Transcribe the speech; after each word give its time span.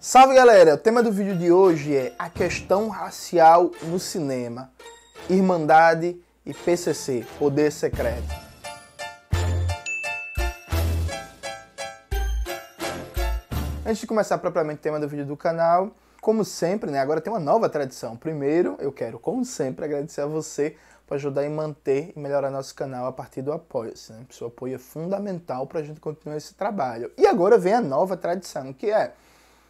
Salve 0.00 0.32
galera! 0.32 0.74
O 0.74 0.78
tema 0.78 1.02
do 1.02 1.10
vídeo 1.10 1.36
de 1.36 1.50
hoje 1.50 1.96
é 1.96 2.14
a 2.16 2.30
questão 2.30 2.88
racial 2.88 3.72
no 3.82 3.98
cinema. 3.98 4.70
Irmandade 5.28 6.22
e 6.46 6.54
PCC, 6.54 7.26
Poder 7.36 7.72
Secreto. 7.72 8.28
Antes 13.84 13.98
de 13.98 14.06
começar 14.06 14.38
propriamente 14.38 14.78
o 14.78 14.82
tema 14.82 15.00
do 15.00 15.08
vídeo 15.08 15.26
do 15.26 15.36
canal, 15.36 15.90
como 16.20 16.44
sempre, 16.44 16.92
né, 16.92 17.00
agora 17.00 17.20
tem 17.20 17.32
uma 17.32 17.40
nova 17.40 17.68
tradição. 17.68 18.16
Primeiro, 18.16 18.76
eu 18.78 18.92
quero, 18.92 19.18
como 19.18 19.44
sempre, 19.44 19.84
agradecer 19.84 20.20
a 20.20 20.26
você 20.26 20.76
por 21.08 21.16
ajudar 21.16 21.44
em 21.44 21.50
manter 21.50 22.12
e 22.14 22.20
melhorar 22.20 22.52
nosso 22.52 22.72
canal 22.72 23.04
a 23.06 23.12
partir 23.12 23.42
do 23.42 23.50
apoio-se. 23.50 24.12
Né? 24.12 24.20
Seu 24.30 24.46
apoio 24.46 24.76
é 24.76 24.78
fundamental 24.78 25.66
para 25.66 25.80
a 25.80 25.82
gente 25.82 25.98
continuar 25.98 26.36
esse 26.36 26.54
trabalho. 26.54 27.10
E 27.18 27.26
agora 27.26 27.58
vem 27.58 27.72
a 27.72 27.80
nova 27.80 28.16
tradição, 28.16 28.72
que 28.72 28.92
é, 28.92 29.12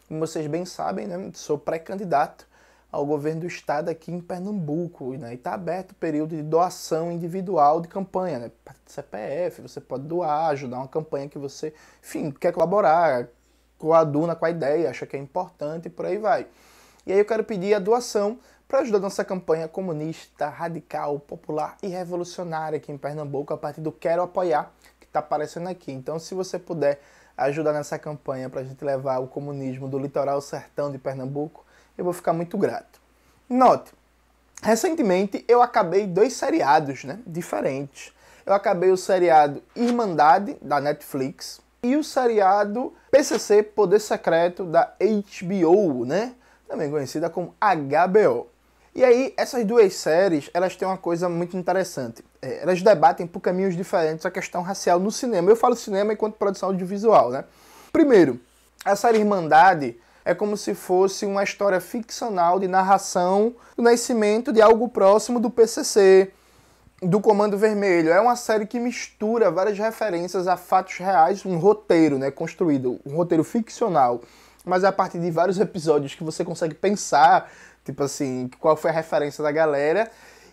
como 0.09 0.19
vocês 0.21 0.47
bem 0.47 0.65
sabem, 0.65 1.07
né, 1.07 1.31
sou 1.35 1.59
pré-candidato 1.59 2.49
ao 2.91 3.05
governo 3.05 3.43
do 3.43 3.47
estado 3.47 3.91
aqui 3.91 4.11
em 4.11 4.21
Pernambuco. 4.21 5.13
Né, 5.13 5.33
e 5.33 5.35
está 5.35 5.53
aberto 5.53 5.93
o 5.93 5.95
período 5.95 6.35
de 6.35 6.43
doação 6.43 7.13
individual 7.13 7.81
de 7.81 7.89
campanha. 7.89 8.39
Né, 8.39 8.51
CPF, 8.87 9.61
você 9.61 9.81
pode 9.81 10.05
doar, 10.05 10.49
ajudar 10.49 10.79
uma 10.79 10.89
campanha 10.89 11.29
que 11.29 11.39
você, 11.39 11.75
enfim, 12.03 12.31
quer 12.31 12.53
colaborar, 12.53 13.29
coaduna 13.77 14.35
com 14.35 14.47
a 14.47 14.51
ideia, 14.51 14.91
acha 14.91 15.07
que 15.07 15.17
é 15.17 15.21
importante 15.21 15.87
e 15.87 15.91
por 15.91 16.07
aí 16.07 16.17
vai. 16.17 16.47
E 17.07 17.13
aí 17.13 17.19
eu 17.19 17.25
quero 17.25 17.45
pedir 17.45 17.75
a 17.75 17.79
doação 17.79 18.39
para 18.67 18.81
ajudar 18.81 18.99
nossa 18.99 19.25
campanha 19.25 19.69
comunista, 19.69 20.49
radical, 20.49 21.19
popular 21.21 21.77
e 21.83 21.87
revolucionária 21.87 22.77
aqui 22.77 22.93
em 22.93 22.99
Pernambuco 22.99 23.53
a 23.53 23.57
partir 23.57 23.81
do 23.81 23.93
Quero 23.93 24.23
Apoiar, 24.23 24.73
que 25.01 25.07
está 25.07 25.21
aparecendo 25.21 25.69
aqui. 25.69 25.93
Então, 25.93 26.19
se 26.19 26.35
você 26.35 26.59
puder 26.59 27.01
ajudar 27.39 27.73
nessa 27.73 27.99
campanha 27.99 28.51
para 28.51 28.61
a 28.61 28.65
gente 28.65 28.85
levar 28.85 29.19
o 29.19 29.29
comunismo 29.29 29.89
do 29.89 29.99
litoral 29.99 30.41
sertão 30.41 30.91
de 30.91 30.99
Pernambuco, 30.99 31.65
eu 31.97 32.05
vou 32.05 32.13
ficar 32.13 32.33
muito 32.33 32.59
grato. 32.59 33.01
Note, 33.49 33.93
recentemente 34.63 35.45
eu 35.49 35.63
acabei 35.63 36.07
dois 36.07 36.35
seriados 36.35 37.05
né, 37.05 37.21
diferentes. 37.27 38.13
Eu 38.45 38.53
acabei 38.53 38.91
o 38.91 38.97
seriado 38.97 39.63
Irmandade, 39.77 40.57
da 40.61 40.81
Netflix, 40.81 41.61
e 41.83 41.97
o 41.97 42.03
seriado 42.03 42.93
PCC 43.11 43.63
Poder 43.63 44.01
Secreto, 44.01 44.65
da 44.65 44.95
HBO, 45.01 46.05
né? 46.05 46.35
Também 46.67 46.91
conhecida 46.91 47.31
como 47.31 47.55
HBO. 47.61 48.49
E 48.95 49.05
aí, 49.05 49.33
essas 49.37 49.65
duas 49.65 49.95
séries, 49.95 50.51
elas 50.53 50.75
têm 50.75 50.89
uma 50.89 50.99
coisa 50.99 51.29
muito 51.29 51.57
interessante. 51.57 52.25
É, 52.41 52.63
elas 52.63 52.83
debatem 52.83 53.27
por 53.27 53.41
caminhos 53.41 53.77
diferentes 53.77 54.25
a 54.25 54.31
questão 54.31 54.63
racial 54.63 54.99
no 54.99 55.11
cinema. 55.11 55.51
Eu 55.51 55.57
falo 55.57 55.75
cinema 55.75 56.13
enquanto 56.13 56.35
produção 56.35 56.69
audiovisual, 56.69 57.31
né? 57.31 57.45
Primeiro, 57.93 58.41
a 58.85 58.95
série 58.95 59.19
Irmandade 59.19 59.99
é 60.25 60.35
como 60.35 60.57
se 60.57 60.75
fosse 60.75 61.25
uma 61.25 61.43
história 61.43 61.81
ficcional 61.81 62.61
de 62.61 62.69
narração 62.69 63.55
do 63.77 63.83
nascimento 63.83 64.53
de 64.53 64.61
algo 64.61 64.89
próximo 64.89 65.41
do 65.41 65.51
PCC, 65.51 66.31
do 67.03 67.21
Comando 67.21 67.57
Vermelho. 67.57 68.11
É 68.11 68.21
uma 68.21 68.37
série 68.37 68.67
que 68.67 68.79
mistura 68.79 69.51
várias 69.51 69.79
referências 69.79 70.47
a 70.47 70.57
fatos 70.57 70.99
reais, 70.99 71.45
um 71.47 71.57
roteiro, 71.57 72.19
né, 72.19 72.31
construído, 72.31 73.01
um 73.07 73.17
roteiro 73.17 73.43
ficcional, 73.43 74.21
mas 74.65 74.85
é 74.85 74.89
a 74.89 74.93
partir 74.93 75.19
de 75.19 75.31
vários 75.31 75.59
episódios 75.59 76.15
que 76.15 76.23
você 76.23 76.45
consegue 76.45 76.75
pensar 76.75 77.51
tipo 77.93 78.03
assim, 78.03 78.51
qual 78.61 78.77
foi 78.77 78.91
a 78.91 78.95
referência 78.95 79.43
da 79.43 79.51
galera 79.51 80.11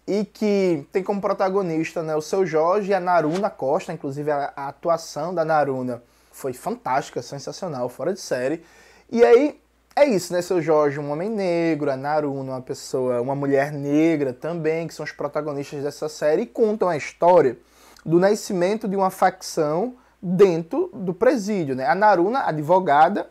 e 0.07 0.23
que 0.23 0.87
tem 0.91 1.03
como 1.03 1.19
protagonista 1.19 2.03
né, 2.03 2.15
o 2.15 2.21
seu 2.21 2.45
Jorge 2.45 2.91
e 2.91 2.93
a 2.93 2.99
Naruna 2.99 3.49
Costa, 3.49 3.91
inclusive 3.91 4.29
a, 4.29 4.53
a, 4.55 4.67
atuação 4.67 5.33
da 5.33 5.43
Naruna 5.43 6.03
foi 6.31 6.53
fantástica, 6.53 7.21
sensacional, 7.21 7.89
fora 7.89 8.13
de 8.13 8.19
série. 8.19 8.63
E 9.09 9.23
aí 9.23 9.59
é 9.95 10.05
isso, 10.05 10.33
né, 10.33 10.41
seu 10.41 10.61
Jorge, 10.61 10.99
um 10.99 11.11
homem 11.11 11.29
negro, 11.29 11.89
a 11.89 11.97
Naruna, 11.97 12.51
uma 12.51 12.61
pessoa, 12.61 13.21
uma 13.21 13.33
mulher 13.33 13.71
negra 13.71 14.33
também, 14.33 14.87
que 14.87 14.93
são 14.93 15.03
os 15.03 15.11
protagonistas 15.11 15.83
dessa 15.83 16.07
série 16.07 16.43
e 16.43 16.45
contam 16.45 16.89
a 16.89 16.97
história 16.97 17.57
do 18.05 18.19
nascimento 18.19 18.87
de 18.87 18.95
uma 18.95 19.09
facção 19.09 19.95
dentro 20.21 20.91
do 20.93 21.13
presídio, 21.13 21.75
né? 21.75 21.87
A 21.87 21.95
Naruna, 21.95 22.41
advogada, 22.41 23.29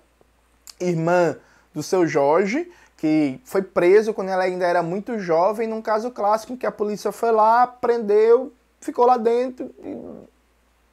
irmã 0.80 1.36
do 1.72 1.82
seu 1.82 2.06
Jorge, 2.06 2.70
que 3.04 3.38
foi 3.44 3.60
preso 3.60 4.14
quando 4.14 4.30
ela 4.30 4.44
ainda 4.44 4.64
era 4.64 4.82
muito 4.82 5.18
jovem, 5.18 5.68
num 5.68 5.82
caso 5.82 6.10
clássico 6.10 6.54
em 6.54 6.56
que 6.56 6.64
a 6.64 6.72
polícia 6.72 7.12
foi 7.12 7.30
lá, 7.32 7.66
prendeu, 7.66 8.50
ficou 8.80 9.04
lá 9.04 9.18
dentro 9.18 9.70
e 9.78 10.26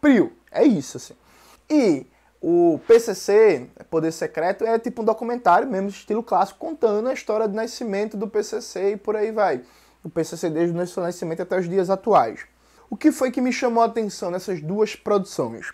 priu. 0.02 0.34
É 0.52 0.62
isso, 0.62 0.98
assim. 0.98 1.14
E 1.70 2.06
o 2.42 2.82
PCC, 2.86 3.70
Poder 3.90 4.12
Secreto, 4.12 4.66
é 4.66 4.78
tipo 4.78 5.02
um 5.02 5.06
documentário 5.06 5.70
mesmo, 5.70 5.88
estilo 5.88 6.22
clássico, 6.22 6.60
contando 6.60 7.08
a 7.08 7.14
história 7.14 7.48
do 7.48 7.56
nascimento 7.56 8.18
do 8.18 8.28
PCC 8.28 8.92
e 8.92 8.98
por 8.98 9.16
aí 9.16 9.32
vai. 9.32 9.64
O 10.04 10.10
PCC 10.10 10.50
desde 10.50 10.78
o 10.78 10.88
seu 10.88 11.02
nascimento 11.02 11.42
até 11.42 11.58
os 11.58 11.70
dias 11.70 11.90
atuais. 11.90 12.42
O 12.90 12.98
que 12.98 13.14
foi 13.14 13.32
que 13.32 13.40
me 13.40 13.54
chamou 13.54 13.84
a 13.84 13.86
atenção 13.86 14.30
nessas 14.30 14.62
duas 14.62 14.98
produções? 14.98 15.74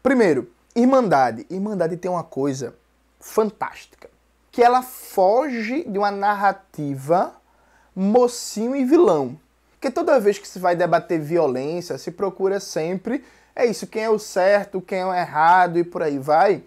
Primeiro, 0.00 0.48
Irmandade. 0.76 1.44
Irmandade 1.50 1.96
tem 1.96 2.08
uma 2.08 2.22
coisa 2.22 2.72
fantástica 3.18 4.11
que 4.52 4.62
ela 4.62 4.82
foge 4.82 5.82
de 5.84 5.98
uma 5.98 6.12
narrativa 6.12 7.34
mocinho 7.96 8.76
e 8.76 8.84
vilão. 8.84 9.36
Porque 9.72 9.90
toda 9.90 10.20
vez 10.20 10.38
que 10.38 10.46
se 10.46 10.60
vai 10.60 10.76
debater 10.76 11.18
violência, 11.18 11.98
se 11.98 12.12
procura 12.12 12.60
sempre 12.60 13.24
é 13.54 13.66
isso, 13.66 13.86
quem 13.86 14.02
é 14.02 14.10
o 14.10 14.18
certo, 14.18 14.80
quem 14.80 15.00
é 15.00 15.06
o 15.06 15.14
errado 15.14 15.78
e 15.78 15.84
por 15.84 16.02
aí 16.02 16.18
vai. 16.18 16.62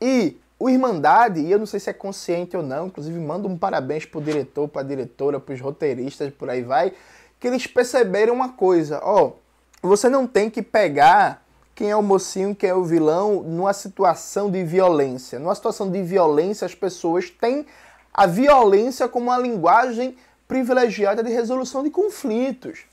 E 0.00 0.36
o 0.58 0.68
Irmandade, 0.68 1.40
e 1.40 1.50
eu 1.50 1.58
não 1.58 1.66
sei 1.66 1.80
se 1.80 1.88
é 1.88 1.92
consciente 1.92 2.56
ou 2.56 2.62
não, 2.62 2.86
inclusive 2.86 3.18
mando 3.18 3.48
um 3.48 3.56
parabéns 3.56 4.04
pro 4.04 4.20
diretor, 4.20 4.68
pra 4.68 4.82
diretora, 4.82 5.40
pros 5.40 5.60
roteiristas, 5.60 6.32
por 6.32 6.50
aí 6.50 6.62
vai, 6.62 6.92
que 7.40 7.46
eles 7.46 7.66
perceberam 7.66 8.34
uma 8.34 8.50
coisa, 8.50 9.00
ó, 9.02 9.32
você 9.82 10.08
não 10.08 10.26
tem 10.26 10.50
que 10.50 10.62
pegar 10.62 11.42
quem 11.76 11.90
é 11.90 11.94
o 11.94 12.02
mocinho, 12.02 12.54
quem 12.54 12.70
é 12.70 12.74
o 12.74 12.82
vilão, 12.82 13.42
numa 13.42 13.74
situação 13.74 14.50
de 14.50 14.64
violência. 14.64 15.38
Numa 15.38 15.54
situação 15.54 15.90
de 15.90 16.02
violência, 16.02 16.64
as 16.64 16.74
pessoas 16.74 17.28
têm 17.28 17.66
a 18.14 18.26
violência 18.26 19.06
como 19.06 19.26
uma 19.26 19.38
linguagem 19.38 20.16
privilegiada 20.48 21.22
de 21.22 21.30
resolução 21.30 21.84
de 21.84 21.90
conflitos. 21.90 22.86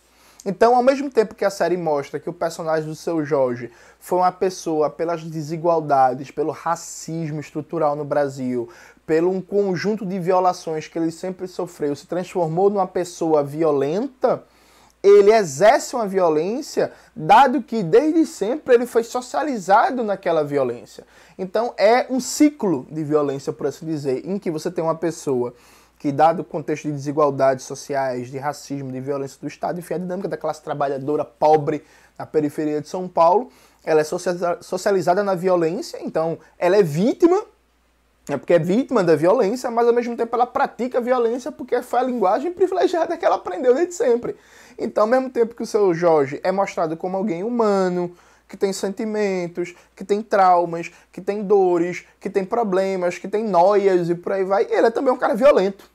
Então, 0.46 0.76
ao 0.76 0.84
mesmo 0.84 1.10
tempo 1.10 1.34
que 1.34 1.46
a 1.46 1.50
série 1.50 1.78
mostra 1.78 2.20
que 2.20 2.30
o 2.30 2.34
personagem 2.34 2.90
do 2.90 2.96
seu 2.96 3.24
Jorge 3.24 3.72
foi 4.02 4.20
uma 4.20 4.34
pessoa 4.34 4.90
pelas 4.90 5.24
desigualdades, 5.24 6.30
pelo 6.30 6.52
racismo 6.52 7.40
estrutural 7.40 7.96
no 7.96 8.04
Brasil, 8.04 8.68
pelo 9.08 9.32
um 9.32 9.40
conjunto 9.40 10.06
de 10.06 10.20
violações 10.20 10.90
que 10.90 11.00
ele 11.00 11.12
sempre 11.12 11.48
sofreu, 11.48 11.96
se 11.96 12.06
transformou 12.06 12.70
numa 12.70 12.88
pessoa 12.88 13.42
violenta, 13.42 14.44
ele 15.04 15.34
exerce 15.34 15.96
uma 15.96 16.08
violência, 16.08 16.94
dado 17.14 17.62
que 17.62 17.84
desde 17.84 18.26
sempre 18.26 18.74
ele 18.74 18.86
foi 18.86 19.04
socializado 19.04 20.02
naquela 20.02 20.44
violência. 20.46 21.06
Então 21.38 21.74
é 21.78 22.08
um 22.10 22.22
ciclo 22.22 22.88
de 22.90 23.04
violência, 23.04 23.52
por 23.52 23.68
assim 23.68 23.86
dizer, 23.86 24.26
em 24.26 24.40
que 24.40 24.50
você 24.50 24.72
tem 24.72 24.82
uma 24.82 24.96
pessoa 24.96 25.54
que, 26.00 26.12
dado 26.12 26.42
o 26.42 26.44
contexto 26.46 26.84
de 26.86 26.94
desigualdades 26.94 27.66
sociais, 27.66 28.30
de 28.30 28.38
racismo, 28.38 28.92
de 28.92 29.00
violência 29.02 29.38
do 29.40 29.48
Estado, 29.48 29.80
enfim, 29.80 29.96
a 29.96 29.98
dinâmica 29.98 30.30
da 30.30 30.38
classe 30.38 30.62
trabalhadora 30.62 31.26
pobre 31.26 31.84
na 32.18 32.26
periferia 32.26 32.82
de 32.82 32.88
São 32.88 33.08
Paulo, 33.08 33.50
ela 33.84 34.02
é 34.02 34.04
socializada 34.04 35.24
na 35.24 35.36
violência, 35.36 35.98
então 36.02 36.38
ela 36.58 36.78
é 36.78 36.84
vítima 36.84 37.44
é 38.30 38.38
porque 38.38 38.54
é 38.54 38.60
vítima 38.60 39.04
da 39.04 39.16
violência, 39.16 39.70
mas 39.70 39.86
ao 39.86 39.94
mesmo 39.94 40.16
tempo 40.16 40.34
ela 40.36 40.46
pratica 40.46 41.02
violência 41.02 41.52
porque 41.52 41.82
foi 41.82 42.00
a 42.00 42.04
linguagem 42.04 42.54
privilegiada 42.54 43.18
que 43.18 43.26
ela 43.26 43.36
aprendeu 43.36 43.76
desde 43.76 43.94
sempre. 43.94 44.36
Então, 44.78 45.04
ao 45.04 45.10
mesmo 45.10 45.30
tempo 45.30 45.54
que 45.54 45.64
o 45.64 45.66
seu 45.66 45.94
Jorge 45.94 46.40
é 46.44 46.52
mostrado 46.52 46.96
como 46.96 47.18
alguém 47.18 47.44
humano, 47.44 48.16
que 48.48 48.56
tem 48.56 48.72
sentimentos, 48.72 49.76
que 49.96 50.06
tem 50.06 50.22
traumas, 50.22 50.92
que 51.12 51.20
tem 51.20 51.44
dores, 51.44 52.06
que 52.20 52.30
tem 52.30 52.46
problemas, 52.46 53.18
que 53.18 53.28
tem 53.28 53.44
noias 53.44 54.10
e 54.10 54.16
por 54.16 54.32
aí 54.32 54.44
vai, 54.44 54.68
ele 54.70 54.88
é 54.88 54.92
também 54.92 55.12
um 55.12 55.18
cara 55.18 55.36
violento. 55.36 55.90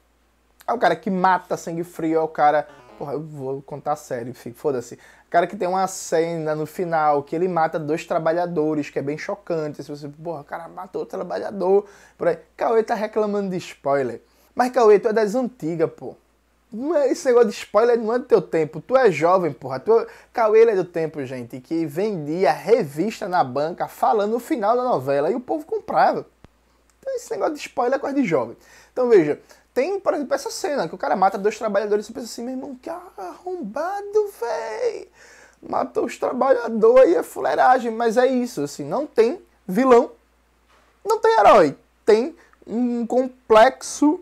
É 0.67 0.73
um 0.73 0.79
cara 0.79 0.95
que 0.95 1.11
mata 1.11 1.57
sangue 1.57 1.83
frio, 1.85 2.19
é 2.19 2.21
o 2.21 2.29
cara. 2.29 2.69
Porra, 2.99 3.13
eu 3.13 3.23
vou 3.23 3.63
contar 3.63 3.95
sério, 3.95 4.35
foda-se. 4.35 4.99
Cara 5.31 5.47
que 5.47 5.57
tem 5.57 5.69
uma 5.69 5.87
cena 5.87 6.53
no 6.57 6.67
final 6.67 7.23
que 7.23 7.37
ele 7.37 7.47
mata 7.47 7.79
dois 7.79 8.05
trabalhadores, 8.05 8.91
que 8.91 8.99
é 8.99 9.03
bem 9.03 9.17
chocante. 9.17 9.85
Se 9.85 9.89
você, 9.89 10.09
porra, 10.09 10.41
o 10.41 10.45
cara 10.45 10.67
matou 10.67 11.03
o 11.03 11.07
trabalhador. 11.07 11.87
Por 12.17 12.27
aí. 12.27 12.39
Cauê 12.57 12.83
tá 12.83 12.95
reclamando 12.95 13.51
de 13.51 13.57
spoiler. 13.59 14.21
Mas 14.53 14.73
Cauê, 14.73 14.99
tu 14.99 15.07
é 15.09 15.13
das 15.13 15.37
antigas, 15.37 15.89
pô. 15.93 16.17
Não 16.73 16.97
é 16.97 17.09
esse 17.09 17.25
negócio 17.27 17.51
de 17.51 17.55
spoiler, 17.55 17.97
não 17.97 18.13
é 18.13 18.19
do 18.19 18.25
teu 18.25 18.43
tempo. 18.43 18.81
Tu 18.81 18.97
é 18.97 19.13
jovem, 19.13 19.53
porra. 19.53 19.79
Tu... 19.79 20.07
Cauê 20.33 20.63
é 20.63 20.75
do 20.75 20.85
tempo, 20.85 21.25
gente, 21.25 21.61
que 21.61 21.87
vendia 21.87 22.51
revista 22.51 23.29
na 23.29 23.45
banca 23.45 23.87
falando 23.87 24.35
o 24.35 24.41
final 24.41 24.77
da 24.77 24.83
novela 24.83 25.31
e 25.31 25.37
o 25.37 25.41
povo 25.41 25.65
comprava. 25.65 26.27
Então 26.99 27.15
esse 27.15 27.31
negócio 27.31 27.55
de 27.55 27.61
spoiler 27.61 27.97
é 27.97 28.01
coisa 28.01 28.17
de 28.17 28.25
jovem. 28.25 28.57
Então 28.93 29.09
veja, 29.09 29.41
tem, 29.79 30.01
por 30.01 30.13
exemplo, 30.13 30.35
essa 30.35 30.51
cena 30.51 30.89
que 30.89 30.95
o 30.97 30.99
cara 30.99 31.15
mata 31.15 31.39
dois 31.39 31.57
trabalhadores 31.57 32.05
e 32.05 32.09
você 32.09 32.13
pensa 32.13 32.27
assim, 32.27 32.43
meu 32.43 32.55
irmão, 32.55 32.75
que 32.83 32.91
arrombado, 32.91 34.33
véi. 34.41 35.09
Matou 35.63 36.05
os 36.05 36.19
trabalhadores 36.19 37.13
e 37.13 37.15
é 37.15 37.23
fuleiragem. 37.23 37.93
Mas 37.93 38.17
é 38.17 38.27
isso, 38.27 38.61
assim, 38.61 38.83
não 38.83 39.07
tem 39.07 39.41
vilão, 39.69 40.11
não 41.05 41.21
tem 41.21 41.33
herói. 41.39 41.77
Tem 42.05 42.35
um 42.67 43.07
complexo 43.07 44.19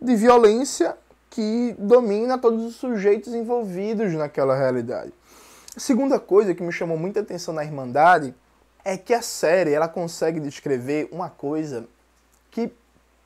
de 0.00 0.14
violência 0.14 0.96
que 1.30 1.74
domina 1.76 2.38
todos 2.38 2.64
os 2.64 2.76
sujeitos 2.76 3.34
envolvidos 3.34 4.12
naquela 4.12 4.54
realidade. 4.54 5.12
A 5.76 5.80
segunda 5.80 6.20
coisa 6.20 6.54
que 6.54 6.62
me 6.62 6.70
chamou 6.70 6.96
muita 6.96 7.18
atenção 7.18 7.52
na 7.52 7.64
Irmandade 7.64 8.32
é 8.84 8.96
que 8.96 9.12
a 9.12 9.22
série 9.22 9.72
ela 9.72 9.88
consegue 9.88 10.38
descrever 10.38 11.08
uma 11.10 11.28
coisa 11.28 11.88
que 12.52 12.70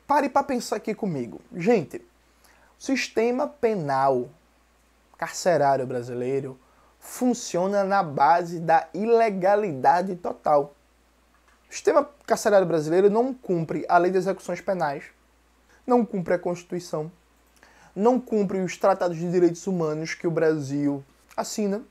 pare 0.07 0.29
para 0.29 0.43
pensar 0.43 0.77
aqui 0.77 0.95
comigo. 0.95 1.41
Gente, 1.53 1.97
o 1.97 2.83
sistema 2.83 3.47
penal 3.47 4.29
carcerário 5.17 5.85
brasileiro 5.85 6.57
funciona 6.99 7.83
na 7.83 8.01
base 8.01 8.59
da 8.59 8.87
ilegalidade 8.93 10.15
total. 10.15 10.73
O 11.69 11.73
sistema 11.73 12.09
carcerário 12.25 12.65
brasileiro 12.65 13.09
não 13.09 13.33
cumpre 13.33 13.85
a 13.89 13.97
lei 13.97 14.09
de 14.09 14.17
execuções 14.17 14.61
penais, 14.61 15.03
não 15.85 16.05
cumpre 16.05 16.33
a 16.33 16.39
Constituição, 16.39 17.11
não 17.95 18.19
cumpre 18.19 18.59
os 18.59 18.77
tratados 18.77 19.17
de 19.17 19.29
direitos 19.29 19.67
humanos 19.67 20.13
que 20.13 20.27
o 20.27 20.31
Brasil 20.31 21.03
assina. 21.35 21.81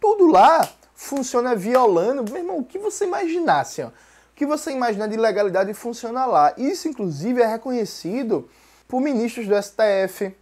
Tudo 0.00 0.26
lá 0.26 0.68
funciona 0.94 1.54
violando. 1.54 2.30
Meu 2.30 2.40
irmão, 2.40 2.58
o 2.58 2.64
que 2.64 2.78
você 2.78 3.04
imaginasse? 3.04 3.82
Ó, 3.82 3.90
que 4.38 4.46
você 4.46 4.70
imaginar 4.70 5.08
de 5.08 5.14
ilegalidade 5.14 5.74
funciona 5.74 6.24
lá. 6.24 6.54
Isso, 6.56 6.86
inclusive, 6.86 7.42
é 7.42 7.46
reconhecido 7.46 8.48
por 8.86 9.00
ministros 9.00 9.48
do 9.48 9.60
STF, 9.60 10.32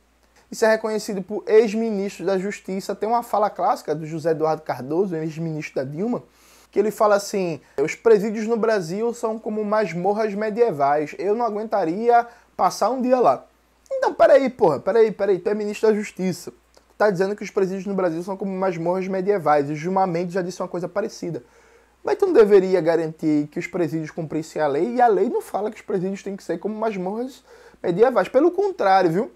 isso 0.52 0.66
é 0.66 0.68
reconhecido 0.68 1.22
por 1.22 1.42
ex-ministros 1.46 2.26
da 2.26 2.36
Justiça. 2.36 2.94
Tem 2.94 3.08
uma 3.08 3.22
fala 3.22 3.48
clássica 3.48 3.94
do 3.94 4.04
José 4.04 4.32
Eduardo 4.32 4.60
Cardoso, 4.60 5.16
ex-ministro 5.16 5.76
da 5.76 5.90
Dilma, 5.90 6.22
que 6.70 6.78
ele 6.78 6.90
fala 6.90 7.14
assim: 7.14 7.58
os 7.82 7.94
presídios 7.94 8.46
no 8.46 8.58
Brasil 8.58 9.14
são 9.14 9.38
como 9.38 9.64
masmorras 9.64 10.34
medievais. 10.34 11.16
Eu 11.18 11.34
não 11.34 11.46
aguentaria 11.46 12.26
passar 12.54 12.90
um 12.90 13.00
dia 13.00 13.18
lá. 13.18 13.46
Então, 13.90 14.12
peraí, 14.12 14.50
porra, 14.50 14.78
peraí, 14.78 15.10
peraí, 15.10 15.38
tu 15.38 15.48
é 15.48 15.54
ministro 15.54 15.88
da 15.88 15.94
Justiça. 15.94 16.52
Tá 16.98 17.10
dizendo 17.10 17.34
que 17.34 17.42
os 17.42 17.50
presídios 17.50 17.86
no 17.86 17.94
Brasil 17.94 18.22
são 18.22 18.36
como 18.36 18.52
masmorras 18.52 19.08
medievais. 19.08 19.70
E 19.70 19.74
Gilmar 19.74 20.06
Mendes 20.06 20.34
já 20.34 20.42
disse 20.42 20.60
uma 20.60 20.68
coisa 20.68 20.86
parecida. 20.86 21.42
Mas 22.06 22.18
tu 22.18 22.26
não 22.26 22.32
deveria 22.32 22.80
garantir 22.80 23.48
que 23.48 23.58
os 23.58 23.66
presídios 23.66 24.12
cumprissem 24.12 24.62
a 24.62 24.68
lei, 24.68 24.94
e 24.94 25.00
a 25.00 25.08
lei 25.08 25.28
não 25.28 25.42
fala 25.42 25.72
que 25.72 25.76
os 25.78 25.82
presídios 25.82 26.22
têm 26.22 26.36
que 26.36 26.44
ser 26.44 26.56
como 26.56 26.72
masmorras 26.72 27.42
medievais. 27.82 28.28
Pelo 28.28 28.52
contrário, 28.52 29.10
viu? 29.10 29.32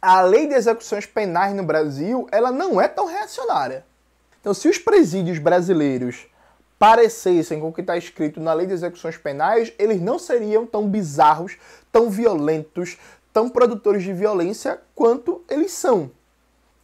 A 0.00 0.22
lei 0.22 0.46
de 0.46 0.54
execuções 0.54 1.04
penais 1.04 1.54
no 1.54 1.62
Brasil, 1.62 2.26
ela 2.32 2.50
não 2.50 2.80
é 2.80 2.88
tão 2.88 3.04
reacionária. 3.04 3.84
Então, 4.40 4.54
se 4.54 4.66
os 4.66 4.78
presídios 4.78 5.38
brasileiros 5.38 6.26
parecessem 6.78 7.60
com 7.60 7.68
o 7.68 7.72
que 7.74 7.82
está 7.82 7.94
escrito 7.94 8.40
na 8.40 8.54
lei 8.54 8.66
de 8.66 8.72
execuções 8.72 9.18
penais, 9.18 9.74
eles 9.78 10.00
não 10.00 10.18
seriam 10.18 10.64
tão 10.64 10.88
bizarros, 10.88 11.58
tão 11.92 12.08
violentos, 12.08 12.96
tão 13.34 13.50
produtores 13.50 14.02
de 14.02 14.14
violência 14.14 14.80
quanto 14.94 15.44
eles 15.46 15.72
são. 15.72 16.10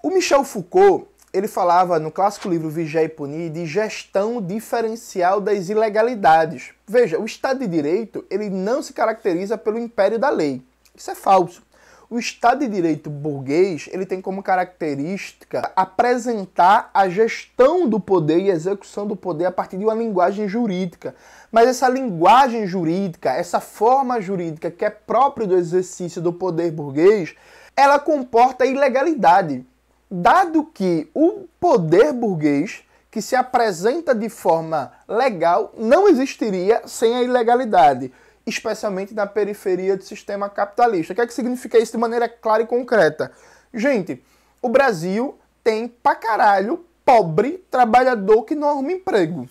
O 0.03 0.11
Michel 0.11 0.45
Foucault, 0.45 1.07
ele 1.33 1.47
falava 1.47 1.99
no 1.99 2.11
clássico 2.11 2.49
livro 2.49 2.69
Vigiar 2.69 3.05
e 3.05 3.09
Punir 3.09 3.51
de 3.51 3.65
gestão 3.65 4.43
diferencial 4.43 5.41
das 5.41 5.69
ilegalidades. 5.69 6.71
Veja, 6.87 7.19
o 7.19 7.25
Estado 7.25 7.61
de 7.61 7.69
Direito, 7.69 8.25
ele 8.29 8.51
não 8.51 8.83
se 8.83 8.93
caracteriza 8.93 9.57
pelo 9.57 9.79
império 9.79 10.19
da 10.19 10.29
lei. 10.29 10.63
Isso 10.95 11.11
é 11.11 11.15
falso. 11.15 11.63
O 12.11 12.19
Estado 12.19 12.61
de 12.61 12.69
Direito 12.69 13.09
burguês 13.09 13.89
ele 13.93 14.05
tem 14.05 14.21
como 14.21 14.43
característica 14.43 15.71
apresentar 15.77 16.91
a 16.93 17.09
gestão 17.09 17.89
do 17.89 18.01
poder 18.01 18.41
e 18.41 18.51
a 18.51 18.55
execução 18.55 19.07
do 19.07 19.15
poder 19.15 19.45
a 19.45 19.53
partir 19.53 19.77
de 19.77 19.85
uma 19.85 19.95
linguagem 19.95 20.49
jurídica. 20.49 21.15
Mas 21.53 21.69
essa 21.69 21.89
linguagem 21.89 22.67
jurídica, 22.67 23.31
essa 23.31 23.61
forma 23.61 24.21
jurídica 24.21 24.73
que 24.73 24.85
é 24.85 24.91
própria 24.91 25.47
do 25.47 25.57
exercício 25.57 26.21
do 26.21 26.33
poder 26.33 26.73
burguês, 26.73 27.37
ela 27.77 28.01
comporta 28.01 28.67
ilegalidade. 28.67 29.65
Dado 30.11 30.65
que 30.65 31.09
o 31.15 31.47
poder 31.61 32.13
burguês 32.13 32.83
que 33.11 33.23
se 33.23 33.37
apresenta 33.37 34.15
de 34.15 34.29
forma 34.29 34.93
legal 35.09 35.73
não 35.77 36.09
existiria 36.09 36.83
sem 36.87 37.15
a 37.15 37.23
ilegalidade 37.23 38.13
especialmente 38.47 39.15
na 39.15 39.27
periferia 39.27 39.97
do 39.97 40.05
sistema 40.05 40.49
capitalista. 40.49 41.13
O 41.13 41.17
que 41.17 41.23
é 41.23 41.27
que 41.27 41.35
significa 41.35 41.79
isso 41.79 41.93
de 41.93 41.99
maneira 41.99 42.29
clara 42.29 42.63
e 42.63 42.67
concreta? 42.67 43.33
Gente, 43.73 44.23
o 44.61 44.69
Brasil 44.69 45.39
tem 45.63 45.89
pra 45.89 46.15
caralho 46.15 46.85
pobre 47.05 47.65
trabalhador 47.71 48.43
que 48.45 48.55
não 48.55 48.69
arruma 48.69 48.93
emprego. 48.93 49.49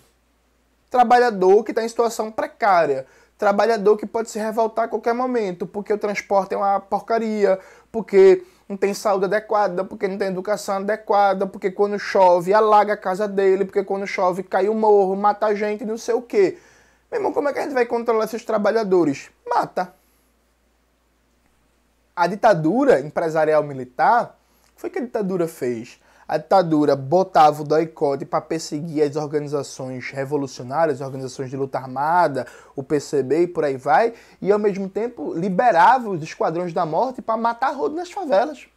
Trabalhador 0.89 1.63
que 1.63 1.71
está 1.71 1.83
em 1.83 1.89
situação 1.89 2.31
precária. 2.31 3.05
Trabalhador 3.37 3.95
que 3.97 4.05
pode 4.05 4.29
se 4.29 4.39
revoltar 4.39 4.85
a 4.85 4.87
qualquer 4.87 5.13
momento, 5.13 5.65
porque 5.65 5.93
o 5.93 5.97
transporte 5.97 6.53
é 6.53 6.57
uma 6.57 6.79
porcaria, 6.79 7.57
porque 7.91 8.43
não 8.69 8.77
tem 8.77 8.93
saúde 8.93 9.25
adequada, 9.25 9.83
porque 9.83 10.07
não 10.07 10.15
tem 10.15 10.27
educação 10.27 10.75
adequada, 10.75 11.47
porque 11.47 11.71
quando 11.71 11.97
chove 11.97 12.53
alaga 12.53 12.93
a 12.93 12.97
casa 12.97 13.27
dele, 13.27 13.65
porque 13.65 13.83
quando 13.83 14.05
chove 14.05 14.43
cai 14.43 14.69
o 14.69 14.75
morro, 14.75 15.15
mata 15.15 15.47
a 15.47 15.55
gente, 15.55 15.83
não 15.83 15.97
sei 15.97 16.13
o 16.13 16.21
quê. 16.21 16.59
Meu 17.11 17.19
irmão, 17.19 17.33
como 17.33 17.49
é 17.49 17.53
que 17.53 17.57
a 17.57 17.63
gente 17.63 17.73
vai 17.73 17.87
controlar 17.87 18.25
esses 18.25 18.45
trabalhadores? 18.45 19.31
Mata. 19.47 19.91
A 22.15 22.27
ditadura 22.27 22.99
empresarial 22.99 23.63
militar, 23.63 24.37
o 24.77 24.79
foi 24.79 24.91
que 24.91 24.99
a 24.99 25.01
ditadura 25.01 25.47
fez? 25.47 25.99
A 26.29 26.37
ditadura 26.37 26.95
botava 26.95 27.63
o 27.63 27.65
doicote 27.65 28.23
para 28.23 28.39
perseguir 28.39 29.01
as 29.01 29.15
organizações 29.15 30.11
revolucionárias, 30.11 31.01
as 31.01 31.07
organizações 31.07 31.49
de 31.49 31.57
luta 31.57 31.79
armada, 31.79 32.45
o 32.75 32.83
PCB 32.83 33.41
e 33.41 33.47
por 33.47 33.65
aí 33.65 33.77
vai, 33.77 34.13
e 34.39 34.51
ao 34.51 34.59
mesmo 34.59 34.87
tempo 34.87 35.33
liberava 35.33 36.07
os 36.07 36.21
esquadrões 36.21 36.71
da 36.71 36.85
morte 36.85 37.19
para 37.19 37.35
matar 37.35 37.71
rodo 37.71 37.95
nas 37.95 38.11
favelas. 38.11 38.67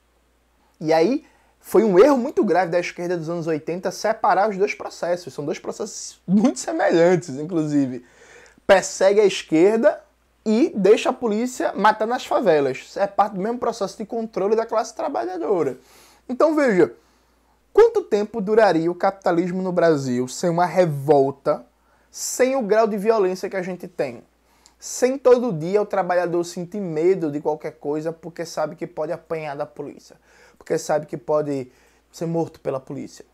E 0.80 0.94
aí 0.94 1.26
foi 1.60 1.84
um 1.84 1.98
erro 1.98 2.16
muito 2.16 2.42
grave 2.42 2.72
da 2.72 2.80
esquerda 2.80 3.18
dos 3.18 3.28
anos 3.28 3.46
80 3.46 3.90
separar 3.90 4.48
os 4.48 4.56
dois 4.56 4.72
processos. 4.72 5.34
São 5.34 5.44
dois 5.44 5.58
processos 5.58 6.22
muito 6.26 6.58
semelhantes, 6.58 7.36
inclusive 7.36 8.02
persegue 8.66 9.20
a 9.20 9.26
esquerda 9.26 10.02
e 10.42 10.72
deixa 10.74 11.10
a 11.10 11.12
polícia 11.12 11.74
matar 11.74 12.06
nas 12.06 12.24
favelas. 12.24 12.96
É 12.96 13.06
parte 13.06 13.34
do 13.34 13.42
mesmo 13.42 13.58
processo 13.58 13.98
de 13.98 14.06
controle 14.06 14.56
da 14.56 14.64
classe 14.64 14.94
trabalhadora. 14.94 15.76
Então 16.26 16.56
veja, 16.56 16.94
tempo 18.12 18.42
duraria 18.42 18.90
o 18.90 18.94
capitalismo 18.94 19.62
no 19.62 19.72
Brasil 19.72 20.28
sem 20.28 20.50
uma 20.50 20.66
revolta, 20.66 21.64
sem 22.10 22.54
o 22.54 22.60
grau 22.60 22.86
de 22.86 22.98
violência 22.98 23.48
que 23.48 23.56
a 23.56 23.62
gente 23.62 23.88
tem? 23.88 24.22
Sem 24.78 25.16
todo 25.16 25.50
dia 25.50 25.80
o 25.80 25.86
trabalhador 25.86 26.44
sentir 26.44 26.78
medo 26.78 27.30
de 27.32 27.40
qualquer 27.40 27.78
coisa 27.78 28.12
porque 28.12 28.44
sabe 28.44 28.76
que 28.76 28.86
pode 28.86 29.12
apanhar 29.12 29.56
da 29.56 29.64
polícia, 29.64 30.16
porque 30.58 30.76
sabe 30.76 31.06
que 31.06 31.16
pode 31.16 31.72
ser 32.12 32.26
morto 32.26 32.60
pela 32.60 32.78
polícia, 32.78 33.24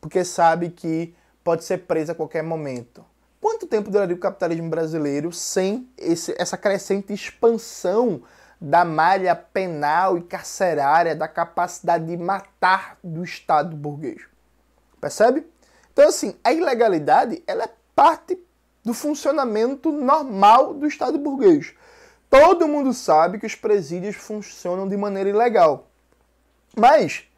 porque 0.00 0.24
sabe 0.24 0.70
que 0.70 1.14
pode 1.44 1.62
ser 1.62 1.86
preso 1.86 2.10
a 2.10 2.14
qualquer 2.16 2.42
momento 2.42 3.04
Quanto 3.40 3.66
tempo 3.66 3.90
duraria 3.90 4.16
o 4.16 4.18
capitalismo 4.18 4.70
brasileiro 4.70 5.30
sem 5.30 5.86
esse, 5.98 6.34
essa 6.38 6.56
crescente 6.56 7.12
expansão 7.12 8.22
da 8.64 8.82
malha 8.82 9.36
penal 9.36 10.16
e 10.16 10.22
carcerária, 10.22 11.14
da 11.14 11.28
capacidade 11.28 12.06
de 12.06 12.16
matar 12.16 12.96
do 13.04 13.22
Estado 13.22 13.76
burguês? 13.76 14.22
Percebe? 14.98 15.46
Então, 15.92 16.08
assim, 16.08 16.34
a 16.42 16.50
ilegalidade 16.50 17.42
ela 17.46 17.64
é 17.64 17.70
parte 17.94 18.42
do 18.82 18.94
funcionamento 18.94 19.92
normal 19.92 20.72
do 20.72 20.86
Estado 20.86 21.18
burguês. 21.18 21.74
Todo 22.30 22.66
mundo 22.66 22.94
sabe 22.94 23.38
que 23.38 23.44
os 23.44 23.54
presídios 23.54 24.16
funcionam 24.16 24.88
de 24.88 24.96
maneira 24.96 25.28
ilegal. 25.28 25.86
Mas 26.74 27.28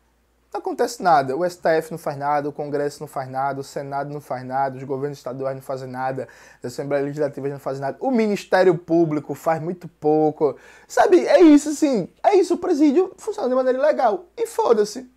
não 0.56 0.60
acontece 0.60 1.02
nada. 1.02 1.36
O 1.36 1.48
STF 1.48 1.90
não 1.90 1.98
faz 1.98 2.16
nada, 2.16 2.48
o 2.48 2.52
Congresso 2.52 3.00
não 3.00 3.06
faz 3.06 3.28
nada, 3.28 3.60
o 3.60 3.64
Senado 3.64 4.12
não 4.12 4.20
faz 4.20 4.44
nada, 4.44 4.76
os 4.76 4.82
governos 4.82 5.18
estaduais 5.18 5.54
não 5.54 5.62
fazem 5.62 5.88
nada, 5.88 6.26
as 6.62 6.72
Assembleias 6.72 7.04
Legislativas 7.04 7.52
não 7.52 7.58
fazem 7.58 7.82
nada, 7.82 7.96
o 8.00 8.10
Ministério 8.10 8.76
Público 8.76 9.34
faz 9.34 9.60
muito 9.60 9.86
pouco. 9.86 10.56
Sabe, 10.88 11.26
é 11.26 11.40
isso 11.40 11.68
assim. 11.68 12.08
É 12.22 12.36
isso, 12.36 12.54
o 12.54 12.58
presídio 12.58 13.12
funciona 13.18 13.48
de 13.48 13.54
maneira 13.54 13.78
ilegal. 13.78 14.26
E 14.36 14.46
foda-se. 14.46 15.08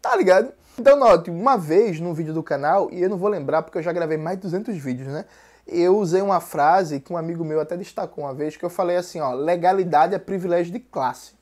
Tá 0.00 0.16
ligado? 0.16 0.52
Então 0.78 0.96
note, 0.96 1.30
uma 1.30 1.58
vez 1.58 2.00
no 2.00 2.14
vídeo 2.14 2.32
do 2.32 2.42
canal, 2.42 2.88
e 2.90 3.02
eu 3.02 3.10
não 3.10 3.18
vou 3.18 3.28
lembrar 3.28 3.62
porque 3.62 3.78
eu 3.78 3.82
já 3.82 3.92
gravei 3.92 4.16
mais 4.16 4.38
de 4.38 4.42
200 4.42 4.76
vídeos, 4.76 5.08
né? 5.08 5.24
Eu 5.66 5.98
usei 5.98 6.22
uma 6.22 6.40
frase 6.40 6.98
que 6.98 7.12
um 7.12 7.16
amigo 7.16 7.44
meu 7.44 7.60
até 7.60 7.76
destacou 7.76 8.24
uma 8.24 8.32
vez, 8.32 8.56
que 8.56 8.64
eu 8.64 8.70
falei 8.70 8.96
assim, 8.96 9.20
ó, 9.20 9.34
legalidade 9.34 10.14
é 10.14 10.18
privilégio 10.18 10.72
de 10.72 10.80
classe. 10.80 11.37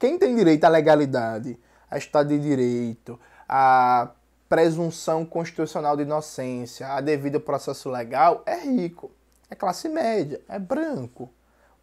Quem 0.00 0.18
tem 0.18 0.34
direito 0.34 0.64
à 0.64 0.68
legalidade, 0.70 1.58
a 1.90 1.98
Estado 1.98 2.30
de 2.30 2.38
Direito, 2.38 3.20
a 3.46 4.08
presunção 4.48 5.26
constitucional 5.26 5.94
de 5.94 6.04
inocência, 6.04 6.88
a 6.88 7.02
devido 7.02 7.38
processo 7.38 7.90
legal, 7.90 8.42
é 8.46 8.56
rico, 8.60 9.10
é 9.50 9.54
classe 9.54 9.90
média, 9.90 10.40
é 10.48 10.58
branco. 10.58 11.28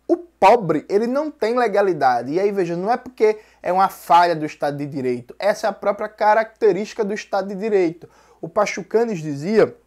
O 0.07 0.17
pobre, 0.17 0.83
ele 0.89 1.05
não 1.05 1.29
tem 1.29 1.55
legalidade. 1.55 2.31
E 2.31 2.39
aí, 2.39 2.51
veja, 2.51 2.75
não 2.75 2.91
é 2.91 2.97
porque 2.97 3.39
é 3.62 3.71
uma 3.71 3.88
falha 3.88 4.36
do 4.36 4.47
Estado 4.47 4.77
de 4.77 4.88
Direito, 4.88 5.36
essa 5.38 5.67
é 5.67 5.69
a 5.69 5.74
própria 5.74 6.09
característica 6.09 7.05
do 7.05 7.13
Estado 7.13 7.50
de 7.50 7.55
Direito. 7.55 8.09
O 8.41 8.50
Pachucanes 8.50 9.19
dizia 9.19 9.77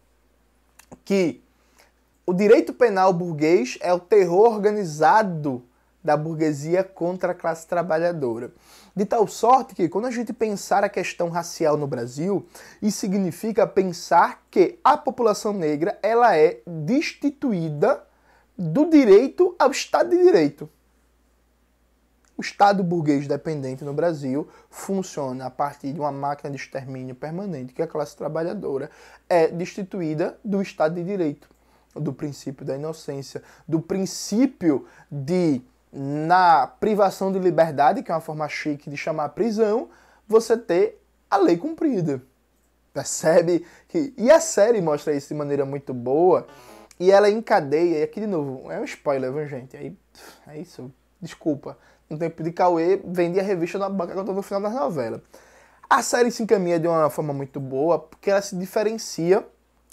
que 1.03 1.43
O 2.25 2.33
direito 2.33 2.71
penal 2.71 3.11
burguês 3.11 3.77
é 3.81 3.91
o 3.91 3.99
terror 3.99 4.53
organizado 4.53 5.65
da 6.03 6.17
burguesia 6.17 6.83
contra 6.83 7.31
a 7.31 7.35
classe 7.35 7.67
trabalhadora. 7.67 8.51
De 8.95 9.05
tal 9.05 9.27
sorte 9.27 9.75
que, 9.75 9.87
quando 9.87 10.05
a 10.05 10.11
gente 10.11 10.33
pensar 10.33 10.83
a 10.83 10.89
questão 10.89 11.29
racial 11.29 11.77
no 11.77 11.87
Brasil, 11.87 12.45
isso 12.81 12.99
significa 12.99 13.65
pensar 13.65 14.43
que 14.49 14.79
a 14.83 14.97
população 14.97 15.53
negra 15.53 15.97
ela 16.01 16.35
é 16.35 16.61
destituída 16.65 18.03
do 18.57 18.89
direito 18.89 19.55
ao 19.57 19.71
Estado 19.71 20.09
de 20.09 20.23
Direito. 20.23 20.69
O 22.37 22.41
Estado 22.41 22.83
burguês 22.83 23.27
dependente 23.27 23.83
no 23.83 23.93
Brasil 23.93 24.47
funciona 24.69 25.45
a 25.45 25.49
partir 25.49 25.93
de 25.93 25.99
uma 25.99 26.11
máquina 26.11 26.49
de 26.49 26.57
extermínio 26.57 27.13
permanente, 27.13 27.73
que 27.73 27.81
a 27.81 27.87
classe 27.87 28.17
trabalhadora 28.17 28.89
é 29.29 29.47
destituída 29.47 30.39
do 30.43 30.61
Estado 30.61 30.95
de 30.95 31.03
Direito, 31.03 31.47
do 31.93 32.11
princípio 32.11 32.65
da 32.65 32.75
inocência, 32.75 33.43
do 33.67 33.79
princípio 33.79 34.87
de 35.11 35.61
na 35.91 36.67
privação 36.67 37.31
de 37.31 37.39
liberdade, 37.39 38.01
que 38.01 38.11
é 38.11 38.15
uma 38.15 38.21
forma 38.21 38.47
chique 38.47 38.89
de 38.89 38.95
chamar 38.95 39.29
prisão, 39.29 39.89
você 40.27 40.57
ter 40.57 41.01
a 41.29 41.37
lei 41.37 41.57
cumprida. 41.57 42.21
Percebe 42.93 43.65
que. 43.87 44.13
E 44.17 44.29
a 44.29 44.39
série 44.39 44.81
mostra 44.81 45.13
isso 45.13 45.29
de 45.29 45.33
maneira 45.33 45.65
muito 45.65 45.93
boa. 45.93 46.47
E 46.99 47.09
ela 47.11 47.29
encadeia, 47.29 47.99
e 47.99 48.03
aqui 48.03 48.19
de 48.19 48.27
novo, 48.27 48.71
é 48.71 48.79
um 48.79 48.83
spoiler, 48.83 49.31
viu, 49.31 49.47
gente? 49.47 49.75
Aí, 49.75 49.97
é 50.47 50.59
isso, 50.59 50.91
desculpa. 51.19 51.77
No 52.09 52.17
tempo 52.17 52.43
de 52.43 52.51
Cauê, 52.51 53.01
vendi 53.03 53.39
a 53.39 53.43
revista 53.43 53.79
na 53.79 53.89
banca 53.89 54.13
quando 54.13 54.33
no 54.33 54.41
final 54.41 54.61
da 54.61 54.69
novela. 54.69 55.21
A 55.89 56.01
série 56.03 56.29
se 56.29 56.43
encaminha 56.43 56.79
de 56.79 56.87
uma 56.87 57.09
forma 57.09 57.33
muito 57.33 57.59
boa, 57.59 57.97
porque 57.97 58.29
ela 58.29 58.41
se 58.41 58.55
diferencia 58.55 59.45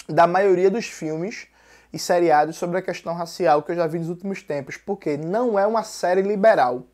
da 0.09 0.26
maioria 0.26 0.71
dos 0.71 0.87
filmes 0.87 1.49
e 1.92 1.99
seriados 1.99 2.57
sobre 2.57 2.78
a 2.78 2.83
questão 2.83 3.14
racial 3.14 3.62
que 3.62 3.73
eu 3.73 3.76
já 3.76 3.87
vi 3.87 3.99
nos 3.99 4.09
últimos 4.09 4.42
tempos, 4.42 4.76
porque 4.76 5.16
não 5.16 5.59
é 5.59 5.66
uma 5.66 5.83
série 5.83 6.23
liberal. 6.23 6.85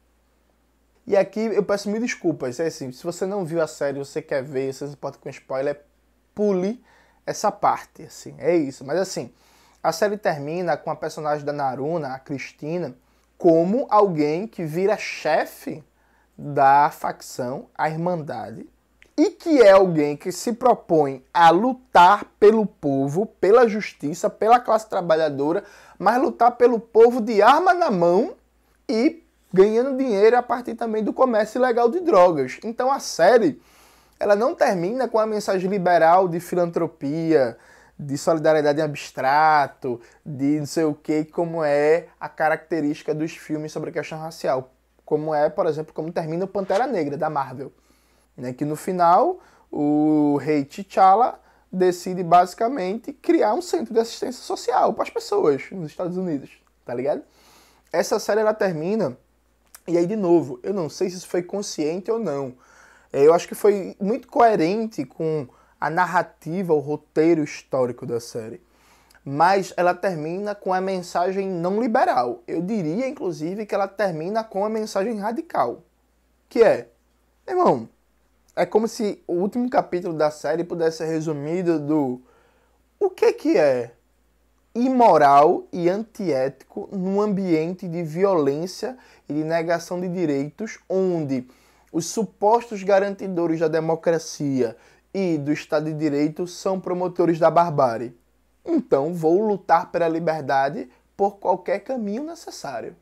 E 1.06 1.16
aqui 1.16 1.40
eu 1.40 1.62
peço 1.62 1.90
mil 1.90 2.00
desculpas, 2.00 2.58
é 2.60 2.66
assim, 2.66 2.90
se 2.90 3.04
você 3.04 3.26
não 3.26 3.44
viu 3.44 3.60
a 3.60 3.66
série, 3.66 3.98
você 3.98 4.22
quer 4.22 4.42
ver, 4.42 4.72
você 4.72 4.88
se 4.88 4.96
pode 4.96 5.18
com 5.18 5.28
spoiler, 5.28 5.82
pule 6.34 6.82
essa 7.26 7.50
parte, 7.52 8.04
assim, 8.04 8.34
é 8.38 8.56
isso. 8.56 8.84
Mas 8.84 8.98
assim, 8.98 9.32
a 9.82 9.92
série 9.92 10.16
termina 10.16 10.76
com 10.76 10.90
a 10.90 10.96
personagem 10.96 11.44
da 11.44 11.52
Naruna, 11.52 12.14
a 12.14 12.18
Cristina, 12.18 12.96
como 13.36 13.86
alguém 13.90 14.46
que 14.46 14.64
vira 14.64 14.96
chefe 14.96 15.84
da 16.36 16.90
facção, 16.90 17.68
a 17.76 17.88
Irmandade, 17.88 18.66
e 19.16 19.30
que 19.30 19.62
é 19.62 19.71
alguém 19.71 20.16
que 20.16 20.33
se 20.33 20.52
propõe 20.52 21.25
a 21.33 21.50
lutar 21.50 22.25
pelo 22.38 22.66
povo, 22.66 23.26
pela 23.26 23.68
justiça, 23.68 24.28
pela 24.28 24.59
classe 24.59 24.88
trabalhadora, 24.88 25.62
mas 25.99 26.21
lutar 26.21 26.52
pelo 26.52 26.80
povo 26.80 27.21
de 27.21 27.40
arma 27.40 27.73
na 27.73 27.90
mão 27.90 28.35
e 28.88 29.23
ganhando 29.52 29.97
dinheiro 29.97 30.37
a 30.37 30.42
partir 30.42 30.75
também 30.75 31.02
do 31.02 31.12
comércio 31.12 31.59
ilegal 31.59 31.88
de 31.88 32.00
drogas. 32.00 32.59
Então 32.64 32.90
a 32.90 32.99
série 32.99 33.62
ela 34.18 34.35
não 34.35 34.54
termina 34.54 35.06
com 35.06 35.18
a 35.18 35.26
mensagem 35.26 35.71
liberal 35.71 36.26
de 36.26 36.40
filantropia, 36.40 37.56
de 37.97 38.18
solidariedade 38.18 38.80
em 38.80 38.83
abstrato, 38.83 40.00
de 40.26 40.59
não 40.59 40.66
sei 40.66 40.85
o 40.85 40.94
que, 40.94 41.25
como 41.25 41.62
é 41.62 42.09
a 42.18 42.28
característica 42.28 43.14
dos 43.14 43.37
filmes 43.37 43.71
sobre 43.71 43.90
a 43.90 43.92
questão 43.92 44.18
racial. 44.18 44.73
Como 45.04 45.35
é, 45.35 45.49
por 45.49 45.66
exemplo, 45.66 45.92
como 45.92 46.11
termina 46.11 46.44
o 46.44 46.49
Pantera 46.49 46.87
Negra, 46.87 47.16
da 47.16 47.30
Marvel. 47.30 47.73
Né, 48.36 48.52
que 48.52 48.64
no 48.64 48.74
final 48.74 49.38
o 49.70 50.36
rei 50.40 50.64
T'Challa 50.64 51.40
decide 51.70 52.22
basicamente 52.22 53.12
criar 53.12 53.54
um 53.54 53.62
centro 53.62 53.94
de 53.94 54.00
assistência 54.00 54.42
social 54.42 54.92
para 54.92 55.04
as 55.04 55.10
pessoas 55.10 55.62
nos 55.70 55.90
Estados 55.90 56.16
Unidos, 56.16 56.50
tá 56.84 56.94
ligado? 56.94 57.22
Essa 57.92 58.18
série 58.18 58.40
ela 58.40 58.54
termina 58.54 59.16
e 59.86 59.98
aí 59.98 60.06
de 60.06 60.16
novo, 60.16 60.58
eu 60.62 60.72
não 60.72 60.88
sei 60.88 61.10
se 61.10 61.16
isso 61.16 61.28
foi 61.28 61.42
consciente 61.42 62.10
ou 62.10 62.18
não. 62.18 62.54
É, 63.12 63.26
eu 63.26 63.34
acho 63.34 63.46
que 63.46 63.54
foi 63.54 63.94
muito 64.00 64.26
coerente 64.28 65.04
com 65.04 65.46
a 65.78 65.90
narrativa, 65.90 66.72
o 66.72 66.78
roteiro 66.78 67.44
histórico 67.44 68.06
da 68.06 68.18
série. 68.18 68.62
Mas 69.22 69.74
ela 69.76 69.94
termina 69.94 70.54
com 70.54 70.72
a 70.72 70.80
mensagem 70.80 71.48
não 71.48 71.80
liberal. 71.82 72.42
Eu 72.46 72.62
diria, 72.62 73.06
inclusive, 73.06 73.66
que 73.66 73.74
ela 73.74 73.86
termina 73.86 74.42
com 74.42 74.64
a 74.64 74.70
mensagem 74.70 75.18
radical. 75.18 75.82
Que 76.48 76.62
é, 76.62 76.88
irmão, 77.46 77.88
é 78.56 78.64
como 78.64 78.87
se 78.87 79.23
o 79.26 79.34
último 79.34 79.68
capítulo 79.68 80.14
da 80.14 80.30
série 80.30 80.64
pudesse 80.64 80.99
ser 80.99 81.06
resumido 81.06 81.78
do 81.78 82.20
o 83.00 83.11
que 83.11 83.32
que 83.32 83.58
é 83.58 83.92
imoral 84.75 85.66
e 85.73 85.88
antiético 85.88 86.88
num 86.92 87.20
ambiente 87.20 87.88
de 87.88 88.02
violência 88.02 88.96
e 89.28 89.32
de 89.32 89.44
negação 89.44 90.00
de 90.00 90.08
direitos 90.08 90.78
onde 90.88 91.49
os 91.92 92.06
supostos 92.06 92.82
garantidores 92.82 93.61
da 93.61 93.68
democracia 93.68 94.76
e 95.12 95.38
do 95.38 95.52
Estado 95.52 95.87
de 95.87 95.94
Direito 95.94 96.46
são 96.46 96.80
promotores 96.80 97.38
da 97.38 97.50
barbárie. 97.50 98.16
Então 98.64 99.14
vou 99.14 99.46
lutar 99.46 99.92
pela 99.92 100.08
liberdade 100.08 100.88
por 101.16 101.37
qualquer 101.37 101.80
caminho 101.80 102.25
necessário, 102.25 102.96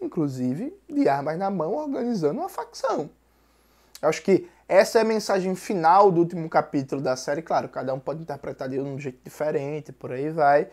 inclusive 0.00 0.74
de 0.88 1.06
armas 1.08 1.36
na 1.38 1.50
mão, 1.50 1.74
organizando 1.74 2.40
uma 2.40 2.48
facção. 2.48 3.10
Eu 4.00 4.08
acho 4.08 4.22
que 4.22 4.48
essa 4.68 4.98
é 4.98 5.02
a 5.02 5.04
mensagem 5.04 5.54
final 5.54 6.10
do 6.10 6.20
último 6.20 6.48
capítulo 6.48 7.00
da 7.00 7.16
série. 7.16 7.42
Claro, 7.42 7.68
cada 7.68 7.94
um 7.94 8.00
pode 8.00 8.22
interpretar 8.22 8.68
de 8.68 8.80
um 8.80 8.98
jeito 8.98 9.20
diferente, 9.22 9.92
por 9.92 10.12
aí 10.12 10.30
vai. 10.30 10.68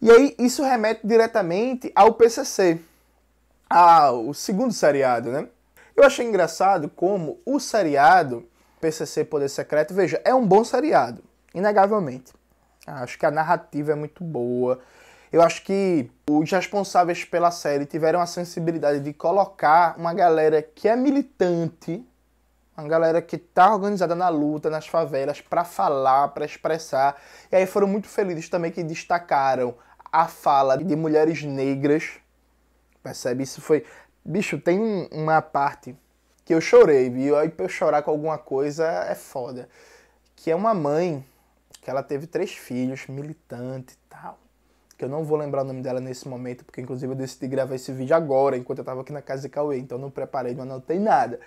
E 0.00 0.10
aí 0.10 0.34
isso 0.38 0.62
remete 0.62 1.00
diretamente 1.04 1.90
ao 1.94 2.14
PCC, 2.14 2.78
ao 3.68 4.32
segundo 4.32 4.72
seriado, 4.72 5.32
né? 5.32 5.48
Eu 5.96 6.04
achei 6.04 6.26
engraçado 6.26 6.88
como 6.88 7.40
o 7.44 7.58
seriado 7.58 8.46
PCC 8.80 9.24
Poder 9.24 9.48
Secreto, 9.48 9.94
veja, 9.94 10.20
é 10.24 10.34
um 10.34 10.46
bom 10.46 10.62
seriado, 10.62 11.24
inegavelmente. 11.54 12.32
Acho 12.86 13.18
que 13.18 13.26
a 13.26 13.30
narrativa 13.30 13.92
é 13.92 13.94
muito 13.94 14.22
boa. 14.22 14.78
Eu 15.32 15.42
acho 15.42 15.64
que 15.64 16.08
os 16.30 16.50
responsáveis 16.50 17.24
pela 17.24 17.50
série 17.50 17.86
tiveram 17.86 18.20
a 18.20 18.26
sensibilidade 18.26 19.00
de 19.00 19.12
colocar 19.12 19.98
uma 19.98 20.14
galera 20.14 20.62
que 20.62 20.86
é 20.86 20.94
militante 20.94 22.06
uma 22.76 22.88
galera 22.88 23.22
que 23.22 23.38
tá 23.38 23.72
organizada 23.72 24.14
na 24.14 24.28
luta, 24.28 24.68
nas 24.68 24.86
favelas, 24.86 25.40
para 25.40 25.64
falar, 25.64 26.28
para 26.28 26.44
expressar. 26.44 27.20
E 27.50 27.56
aí 27.56 27.66
foram 27.66 27.86
muito 27.86 28.06
felizes 28.06 28.48
também 28.48 28.70
que 28.70 28.82
destacaram 28.82 29.74
a 30.12 30.28
fala 30.28 30.76
de 30.76 30.94
mulheres 30.94 31.42
negras. 31.42 32.20
Percebe? 33.02 33.44
Isso 33.44 33.62
foi. 33.62 33.84
Bicho, 34.22 34.60
tem 34.60 35.08
uma 35.10 35.40
parte 35.40 35.96
que 36.44 36.52
eu 36.52 36.60
chorei, 36.60 37.08
viu? 37.08 37.38
Aí 37.38 37.48
pra 37.48 37.64
eu 37.64 37.68
chorar 37.68 38.02
com 38.02 38.10
alguma 38.10 38.36
coisa 38.36 38.86
é 38.86 39.14
foda. 39.14 39.68
Que 40.34 40.50
é 40.50 40.54
uma 40.54 40.74
mãe 40.74 41.24
que 41.80 41.88
ela 41.88 42.02
teve 42.02 42.26
três 42.26 42.52
filhos, 42.52 43.06
militante 43.06 43.94
e 43.94 43.98
tal. 44.10 44.38
Que 44.98 45.04
eu 45.04 45.08
não 45.08 45.24
vou 45.24 45.38
lembrar 45.38 45.62
o 45.62 45.64
nome 45.64 45.80
dela 45.80 46.00
nesse 46.00 46.28
momento, 46.28 46.64
porque 46.64 46.80
inclusive 46.80 47.10
eu 47.12 47.16
decidi 47.16 47.46
gravar 47.48 47.74
esse 47.74 47.92
vídeo 47.92 48.14
agora, 48.14 48.56
enquanto 48.56 48.80
eu 48.80 48.84
tava 48.84 49.00
aqui 49.00 49.12
na 49.12 49.22
casa 49.22 49.42
de 49.42 49.48
Cauê, 49.48 49.78
então 49.78 49.98
não 49.98 50.10
preparei, 50.10 50.54
não 50.54 50.62
anotei 50.62 50.98
nada 50.98 51.40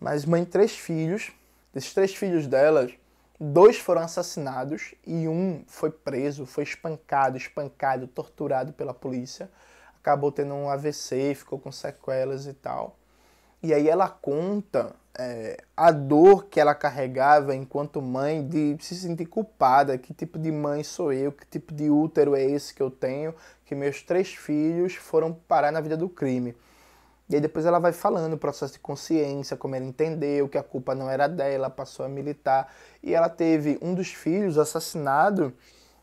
mas 0.00 0.24
mãe 0.24 0.44
de 0.44 0.50
três 0.50 0.72
filhos. 0.72 1.30
Desses 1.72 1.94
três 1.94 2.14
filhos 2.14 2.46
delas, 2.46 2.92
dois 3.38 3.78
foram 3.78 4.00
assassinados 4.00 4.94
e 5.06 5.28
um 5.28 5.62
foi 5.68 5.90
preso, 5.90 6.46
foi 6.46 6.64
espancado, 6.64 7.36
espancado, 7.36 8.08
torturado 8.08 8.72
pela 8.72 8.94
polícia. 8.94 9.48
Acabou 10.00 10.32
tendo 10.32 10.54
um 10.54 10.68
AVC, 10.68 11.34
ficou 11.34 11.58
com 11.58 11.70
sequelas 11.70 12.46
e 12.46 12.54
tal. 12.54 12.96
E 13.62 13.74
aí 13.74 13.88
ela 13.88 14.08
conta 14.08 14.96
é, 15.18 15.58
a 15.76 15.90
dor 15.90 16.46
que 16.46 16.58
ela 16.58 16.74
carregava 16.74 17.54
enquanto 17.54 18.00
mãe 18.00 18.46
de 18.46 18.76
se 18.80 18.94
sentir 18.94 19.26
culpada. 19.26 19.98
Que 19.98 20.14
tipo 20.14 20.38
de 20.38 20.50
mãe 20.50 20.82
sou 20.82 21.12
eu? 21.12 21.30
Que 21.30 21.46
tipo 21.46 21.74
de 21.74 21.90
útero 21.90 22.34
é 22.34 22.42
esse 22.42 22.74
que 22.74 22.82
eu 22.82 22.90
tenho? 22.90 23.34
Que 23.66 23.74
meus 23.74 24.02
três 24.02 24.34
filhos 24.34 24.94
foram 24.94 25.32
parar 25.32 25.70
na 25.70 25.80
vida 25.80 25.96
do 25.96 26.08
crime. 26.08 26.56
E 27.30 27.36
aí 27.36 27.40
depois 27.40 27.64
ela 27.64 27.78
vai 27.78 27.92
falando 27.92 28.32
o 28.32 28.36
processo 28.36 28.72
de 28.72 28.80
consciência, 28.80 29.56
como 29.56 29.76
ela 29.76 29.84
entendeu 29.84 30.48
que 30.48 30.58
a 30.58 30.64
culpa 30.64 30.96
não 30.96 31.08
era 31.08 31.28
dela, 31.28 31.70
passou 31.70 32.04
a 32.04 32.08
militar. 32.08 32.74
E 33.00 33.14
ela 33.14 33.28
teve 33.28 33.78
um 33.80 33.94
dos 33.94 34.08
filhos 34.08 34.58
assassinado, 34.58 35.54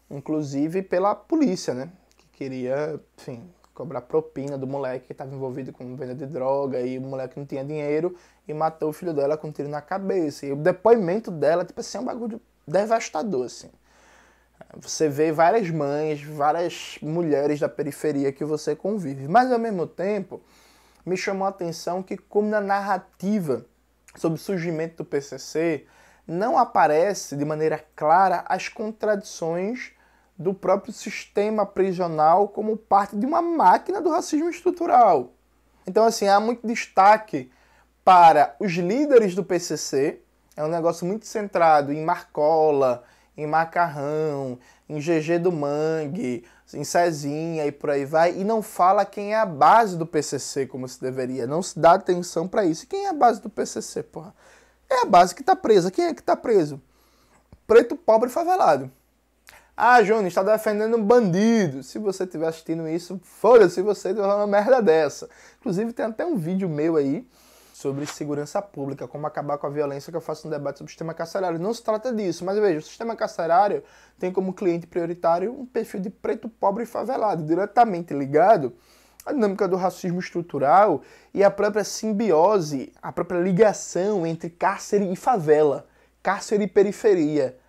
inclusive 0.09 0.81
pela 0.81 1.13
polícia, 1.13 1.73
né? 1.73 1.89
Que 2.15 2.27
queria, 2.27 2.97
enfim, 3.19 3.43
cobrar 3.73 4.01
propina 4.01 4.57
do 4.57 4.65
moleque 4.65 5.07
que 5.07 5.11
estava 5.11 5.35
envolvido 5.35 5.73
com 5.73 5.97
venda 5.97 6.15
de 6.15 6.25
droga 6.25 6.79
e 6.79 6.97
o 6.97 7.01
moleque 7.01 7.37
não 7.37 7.45
tinha 7.45 7.63
dinheiro 7.63 8.15
e 8.47 8.53
matou 8.53 8.89
o 8.89 8.93
filho 8.93 9.13
dela 9.13 9.35
com 9.35 9.49
um 9.49 9.51
tiro 9.51 9.67
na 9.67 9.81
cabeça. 9.81 10.45
E 10.45 10.53
o 10.53 10.55
depoimento 10.55 11.29
dela, 11.29 11.65
tipo 11.65 11.81
assim, 11.81 11.97
é 11.97 12.01
um 12.01 12.05
bagulho 12.05 12.39
devastador, 12.65 13.47
assim. 13.47 13.69
Você 14.77 15.09
vê 15.09 15.33
várias 15.33 15.69
mães, 15.69 16.23
várias 16.23 16.97
mulheres 17.01 17.59
da 17.59 17.67
periferia 17.67 18.31
que 18.31 18.45
você 18.45 18.77
convive, 18.77 19.27
mas 19.27 19.51
ao 19.51 19.59
mesmo 19.59 19.85
tempo 19.85 20.41
me 21.07 21.15
chamou 21.15 21.45
a 21.45 21.49
atenção 21.49 22.03
que, 22.03 22.17
como 22.17 22.49
na 22.49 22.59
narrativa 22.59 23.65
sobre 24.17 24.37
o 24.37 24.41
surgimento 24.41 24.97
do 24.97 25.05
PCC, 25.05 25.85
não 26.27 26.57
aparece 26.57 27.37
de 27.37 27.45
maneira 27.45 27.81
clara 27.95 28.43
as 28.45 28.67
contradições 28.67 29.93
do 30.37 30.53
próprio 30.53 30.91
sistema 30.91 31.65
prisional 31.65 32.49
como 32.49 32.75
parte 32.75 33.15
de 33.15 33.25
uma 33.25 33.41
máquina 33.41 34.01
do 34.01 34.09
racismo 34.09 34.49
estrutural. 34.49 35.31
Então, 35.87 36.03
assim, 36.03 36.27
há 36.27 36.41
muito 36.41 36.67
destaque 36.67 37.49
para 38.03 38.57
os 38.59 38.73
líderes 38.73 39.33
do 39.33 39.45
PCC, 39.45 40.21
é 40.57 40.63
um 40.63 40.67
negócio 40.67 41.07
muito 41.07 41.25
centrado 41.25 41.93
em 41.93 42.03
Marcola, 42.03 43.05
em 43.37 43.47
Macarrão, 43.47 44.59
em 44.89 44.99
GG 44.99 45.39
do 45.39 45.53
Mangue, 45.53 46.43
em 46.73 46.83
Cezinha 46.83 47.65
e 47.65 47.71
por 47.71 47.89
aí 47.89 48.05
vai, 48.05 48.37
e 48.37 48.43
não 48.43 48.61
fala 48.61 49.05
quem 49.05 49.33
é 49.33 49.39
a 49.39 49.45
base 49.45 49.95
do 49.97 50.05
PCC 50.05 50.65
como 50.65 50.87
se 50.87 50.99
deveria, 50.99 51.47
não 51.47 51.61
se 51.61 51.79
dá 51.79 51.93
atenção 51.93 52.47
para 52.47 52.65
isso. 52.65 52.83
E 52.83 52.87
quem 52.87 53.05
é 53.05 53.09
a 53.09 53.13
base 53.13 53.41
do 53.41 53.49
PCC, 53.49 54.03
porra? 54.03 54.33
É 54.89 55.01
a 55.01 55.05
base 55.05 55.35
que 55.35 55.41
está 55.41 55.55
presa. 55.55 55.91
Quem 55.91 56.05
é 56.05 56.13
que 56.13 56.21
está 56.21 56.35
preso? 56.35 56.81
Preto, 57.65 57.95
pobre 57.95 58.29
favelado. 58.29 58.91
Ah, 59.75 60.01
Júnior, 60.01 60.27
está 60.27 60.41
defendendo 60.41 60.97
um 60.97 61.03
bandido. 61.03 61.83
Se 61.83 61.99
você 61.99 62.23
estiver 62.23 62.47
assistindo 62.47 62.87
isso, 62.87 63.19
foda-se 63.23 63.81
você 63.81 64.13
de 64.13 64.19
uma 64.19 64.47
merda 64.47 64.81
dessa. 64.81 65.29
Inclusive, 65.59 65.93
tem 65.93 66.05
até 66.05 66.25
um 66.25 66.35
vídeo 66.35 66.67
meu 66.67 66.95
aí 66.95 67.27
sobre 67.77 68.07
segurança 68.07 68.59
pública, 68.59 69.07
como 69.07 69.27
acabar 69.27 69.55
com 69.59 69.67
a 69.67 69.69
violência, 69.69 70.09
que 70.09 70.17
eu 70.17 70.21
faço 70.21 70.47
um 70.47 70.49
debate 70.49 70.79
sobre 70.79 70.89
o 70.89 70.91
sistema 70.91 71.13
carcerário. 71.13 71.59
Não 71.59 71.71
se 71.71 71.83
trata 71.83 72.11
disso, 72.11 72.43
mas 72.43 72.57
veja, 72.57 72.79
o 72.79 72.81
sistema 72.81 73.15
carcerário 73.15 73.83
tem 74.17 74.31
como 74.31 74.51
cliente 74.51 74.87
prioritário 74.87 75.53
um 75.53 75.63
perfil 75.63 75.99
de 75.99 76.09
preto, 76.09 76.49
pobre 76.49 76.85
e 76.85 76.87
favelado, 76.87 77.43
diretamente 77.43 78.15
ligado 78.15 78.73
à 79.23 79.31
dinâmica 79.31 79.67
do 79.67 79.75
racismo 79.75 80.19
estrutural 80.19 81.03
e 81.31 81.43
à 81.43 81.51
própria 81.51 81.83
simbiose, 81.83 82.91
a 82.99 83.11
própria 83.11 83.39
ligação 83.41 84.25
entre 84.25 84.49
cárcere 84.49 85.11
e 85.11 85.15
favela, 85.15 85.85
cárcere 86.23 86.63
e 86.63 86.67
periferia 86.67 87.59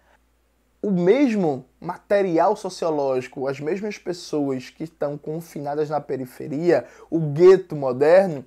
o 0.81 0.91
mesmo 0.91 1.67
material 1.79 2.57
sociológico, 2.57 3.47
as 3.47 3.61
mesmas 3.61 3.99
pessoas 3.99 4.71
que 4.71 4.85
estão 4.85 5.19
confinadas 5.19 5.91
na 5.91 6.00
periferia, 6.00 6.87
o 7.11 7.19
gueto 7.19 7.77
moderno, 7.77 8.43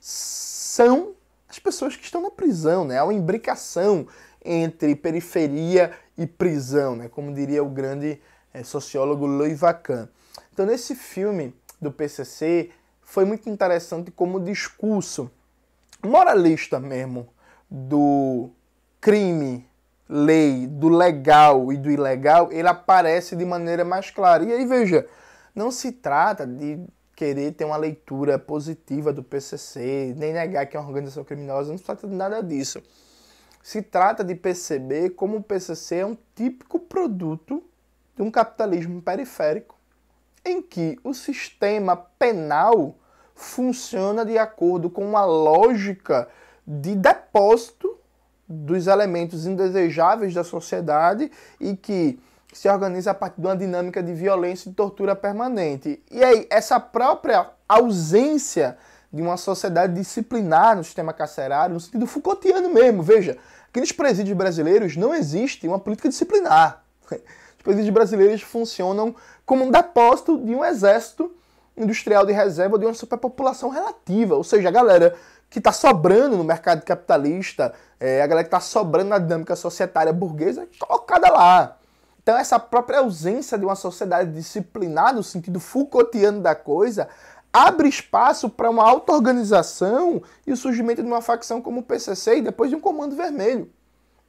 são 0.00 1.14
as 1.48 1.58
pessoas 1.58 1.94
que 1.94 2.04
estão 2.04 2.22
na 2.22 2.30
prisão, 2.30 2.84
né? 2.84 2.98
Há 2.98 3.04
uma 3.04 3.14
imbricação 3.14 4.06
entre 4.44 4.96
periferia 4.96 5.92
e 6.16 6.26
prisão, 6.26 6.96
né? 6.96 7.08
Como 7.08 7.34
diria 7.34 7.62
o 7.62 7.68
grande 7.68 8.20
é, 8.52 8.64
sociólogo 8.64 9.26
Louis 9.26 9.58
Vacan. 9.58 10.08
Então, 10.52 10.64
nesse 10.64 10.94
filme 10.94 11.54
do 11.80 11.92
PCC, 11.92 12.70
foi 13.02 13.24
muito 13.24 13.48
interessante 13.50 14.10
como 14.10 14.38
o 14.38 14.44
discurso 14.44 15.30
moralista 16.02 16.80
mesmo 16.80 17.28
do 17.70 18.50
crime 19.00 19.68
lei 20.10 20.66
do 20.66 20.88
legal 20.88 21.72
e 21.72 21.76
do 21.76 21.88
ilegal, 21.88 22.50
ele 22.50 22.66
aparece 22.66 23.36
de 23.36 23.44
maneira 23.44 23.84
mais 23.84 24.10
clara. 24.10 24.42
E 24.42 24.52
aí, 24.52 24.66
veja, 24.66 25.06
não 25.54 25.70
se 25.70 25.92
trata 25.92 26.44
de 26.44 26.84
querer 27.20 27.52
ter 27.52 27.66
uma 27.66 27.76
leitura 27.76 28.38
positiva 28.38 29.12
do 29.12 29.22
PCC, 29.22 30.14
nem 30.16 30.32
negar 30.32 30.64
que 30.64 30.74
é 30.74 30.80
uma 30.80 30.88
organização 30.88 31.22
criminosa, 31.22 31.70
não 31.70 31.76
se 31.76 31.84
trata 31.84 32.08
de 32.08 32.14
nada 32.14 32.42
disso. 32.42 32.82
Se 33.62 33.82
trata 33.82 34.24
de 34.24 34.34
perceber 34.34 35.10
como 35.10 35.36
o 35.36 35.42
PCC 35.42 35.96
é 35.96 36.06
um 36.06 36.16
típico 36.34 36.80
produto 36.80 37.62
de 38.16 38.22
um 38.22 38.30
capitalismo 38.30 39.02
periférico, 39.02 39.76
em 40.42 40.62
que 40.62 40.98
o 41.04 41.12
sistema 41.12 41.94
penal 41.94 42.96
funciona 43.34 44.24
de 44.24 44.38
acordo 44.38 44.88
com 44.88 45.06
uma 45.06 45.26
lógica 45.26 46.26
de 46.66 46.94
depósito 46.94 47.98
dos 48.48 48.86
elementos 48.86 49.44
indesejáveis 49.44 50.32
da 50.32 50.42
sociedade 50.42 51.30
e 51.60 51.76
que 51.76 52.18
se 52.52 52.68
organiza 52.68 53.12
a 53.12 53.14
partir 53.14 53.40
de 53.40 53.46
uma 53.46 53.56
dinâmica 53.56 54.02
de 54.02 54.12
violência 54.12 54.68
e 54.68 54.72
tortura 54.72 55.14
permanente. 55.14 56.02
E 56.10 56.22
aí, 56.22 56.46
essa 56.50 56.80
própria 56.80 57.48
ausência 57.68 58.76
de 59.12 59.22
uma 59.22 59.36
sociedade 59.36 59.94
disciplinar 59.94 60.76
no 60.76 60.84
sistema 60.84 61.12
carcerário, 61.12 61.74
no 61.74 61.80
sentido 61.80 62.06
Foucaultiano 62.06 62.68
mesmo, 62.68 63.02
veja, 63.02 63.38
aqueles 63.68 63.92
presídios 63.92 64.36
brasileiros 64.36 64.96
não 64.96 65.14
existe 65.14 65.66
uma 65.66 65.78
política 65.78 66.08
disciplinar. 66.08 66.82
Os 67.10 67.62
presídios 67.62 67.92
brasileiros 67.92 68.42
funcionam 68.42 69.14
como 69.44 69.64
um 69.64 69.70
depósito 69.70 70.38
de 70.38 70.54
um 70.54 70.64
exército 70.64 71.34
industrial 71.76 72.24
de 72.26 72.32
reserva 72.32 72.78
de 72.78 72.84
uma 72.84 72.94
superpopulação 72.94 73.68
relativa, 73.68 74.34
ou 74.34 74.44
seja, 74.44 74.68
a 74.68 74.72
galera 74.72 75.14
que 75.48 75.58
está 75.58 75.72
sobrando 75.72 76.36
no 76.36 76.44
mercado 76.44 76.82
capitalista, 76.82 77.74
é, 77.98 78.22
a 78.22 78.26
galera 78.26 78.44
que 78.44 78.54
está 78.54 78.60
sobrando 78.60 79.10
na 79.10 79.18
dinâmica 79.18 79.56
societária 79.56 80.12
burguesa, 80.12 80.68
colocada 80.78 81.30
lá. 81.30 81.79
Então, 82.22 82.36
essa 82.36 82.58
própria 82.58 82.98
ausência 82.98 83.58
de 83.58 83.64
uma 83.64 83.74
sociedade 83.74 84.32
disciplinada, 84.32 85.14
no 85.14 85.22
sentido 85.22 85.58
Foucaultiano 85.58 86.40
da 86.40 86.54
coisa, 86.54 87.08
abre 87.52 87.88
espaço 87.88 88.48
para 88.48 88.70
uma 88.70 88.84
auto-organização 88.84 90.22
e 90.46 90.52
o 90.52 90.56
surgimento 90.56 91.02
de 91.02 91.08
uma 91.08 91.22
facção 91.22 91.62
como 91.62 91.80
o 91.80 91.82
PCC 91.82 92.36
e 92.36 92.42
depois 92.42 92.70
de 92.70 92.76
um 92.76 92.80
comando 92.80 93.16
vermelho. 93.16 93.70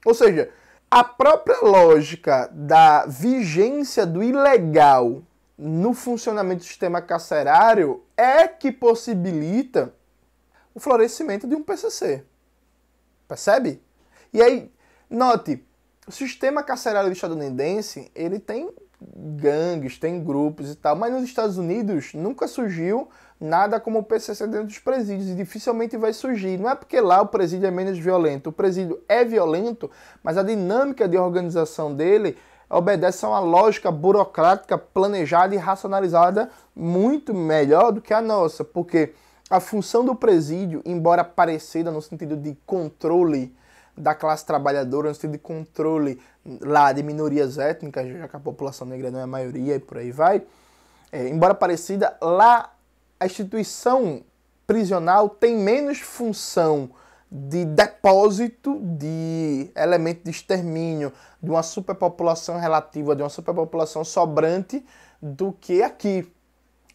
Ou 0.06 0.13
seja, 0.13 0.49
a 0.89 1.04
própria 1.04 1.60
lógica 1.62 2.49
da 2.51 3.06
vigência 3.06 4.06
do 4.06 4.23
ilegal 4.23 5.21
no 5.58 5.93
funcionamento 5.93 6.62
do 6.62 6.67
sistema 6.67 7.01
carcerário 7.01 8.04
é 8.17 8.47
que 8.47 8.71
possibilita 8.71 9.93
o 10.73 10.80
florescimento 10.80 11.47
de 11.47 11.56
um 11.56 11.62
PCC. 11.62 12.23
Percebe? 13.27 13.82
E 14.34 14.41
aí, 14.41 14.71
note, 15.10 15.63
o 16.07 16.11
sistema 16.11 16.63
carcerário 16.63 17.11
estadunidense, 17.11 18.11
ele 18.15 18.39
tem 18.39 18.69
gangues, 19.01 19.97
tem 19.97 20.23
grupos 20.23 20.71
e 20.71 20.75
tal, 20.75 20.95
mas 20.95 21.11
nos 21.11 21.23
Estados 21.23 21.57
Unidos 21.57 22.13
nunca 22.13 22.47
surgiu 22.47 23.09
nada 23.39 23.79
como 23.79 23.99
o 23.99 24.03
PCC 24.03 24.45
dentro 24.45 24.67
dos 24.67 24.77
presídios 24.77 25.29
e 25.29 25.35
dificilmente 25.35 25.97
vai 25.97 26.13
surgir. 26.13 26.59
Não 26.59 26.69
é 26.69 26.75
porque 26.75 27.01
lá 27.01 27.21
o 27.21 27.27
presídio 27.27 27.67
é 27.67 27.71
menos 27.71 27.97
violento, 27.97 28.47
o 28.47 28.53
presídio 28.53 29.01
é 29.09 29.25
violento, 29.25 29.89
mas 30.21 30.37
a 30.37 30.43
dinâmica 30.43 31.07
de 31.07 31.17
organização 31.17 31.93
dele 31.93 32.37
obedece 32.69 33.25
a 33.25 33.29
uma 33.29 33.39
lógica 33.39 33.91
burocrática 33.91 34.77
planejada 34.77 35.55
e 35.55 35.57
racionalizada 35.57 36.49
muito 36.75 37.33
melhor 37.33 37.91
do 37.91 38.01
que 38.01 38.13
a 38.13 38.21
nossa, 38.21 38.63
porque 38.63 39.13
a 39.49 39.59
função 39.59 40.05
do 40.05 40.15
presídio, 40.15 40.81
embora 40.85 41.23
parecida 41.23 41.91
no 41.91 42.01
sentido 42.01 42.37
de 42.37 42.57
controle 42.65 43.53
da 43.95 44.15
classe 44.15 44.45
trabalhadora, 44.45 45.10
no 45.10 45.15
sentido 45.15 45.34
de 45.34 45.38
controle 45.38 46.19
lá 46.62 46.91
de 46.91 47.04
minorias 47.04 47.58
étnicas, 47.58 48.08
já 48.08 48.27
que 48.27 48.36
a 48.36 48.39
população 48.39 48.88
negra 48.88 49.12
não 49.12 49.19
é 49.19 49.23
a 49.23 49.27
maioria 49.27 49.75
e 49.75 49.80
por 49.80 49.97
aí 49.97 50.12
vai, 50.12 50.43
é, 51.12 51.27
embora 51.27 51.54
parecida, 51.54 52.17
lá 52.21 52.73
a 53.19 53.25
instituição 53.25 54.23
prisional 54.65 55.30
tem 55.30 55.58
menos 55.58 55.99
função 55.99 56.89
de 57.32 57.63
depósito 57.65 58.80
de 58.82 59.69
elemento 59.75 60.23
de 60.23 60.32
extermínio 60.32 61.13
de 61.41 61.49
uma 61.49 61.63
superpopulação 61.63 62.60
relativa, 62.60 63.15
de 63.15 63.21
uma 63.23 63.30
superpopulação 63.30 64.04
sobrante 64.04 64.86
do 65.21 65.54
que 65.54 65.82
aqui. 65.82 66.30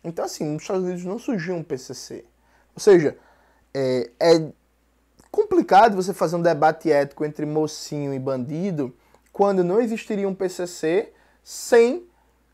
Então, 0.05 0.25
assim, 0.25 0.45
nos 0.45 0.63
Estados 0.63 0.85
Unidos 0.85 1.05
não 1.05 1.19
surgiu 1.19 1.55
um 1.55 1.63
PCC. 1.63 2.25
Ou 2.75 2.81
seja, 2.81 3.17
é, 3.73 4.11
é 4.21 4.49
complicado 5.37 5.95
você 5.95 6.15
fazer 6.15 6.35
um 6.35 6.41
debate 6.41 6.91
ético 6.91 7.23
entre 7.23 7.45
mocinho 7.45 8.15
e 8.15 8.19
bandido 8.19 8.97
quando 9.31 9.63
não 9.63 9.79
existiria 9.83 10.27
um 10.27 10.35
PCC 10.35 11.13
sem 11.45 12.09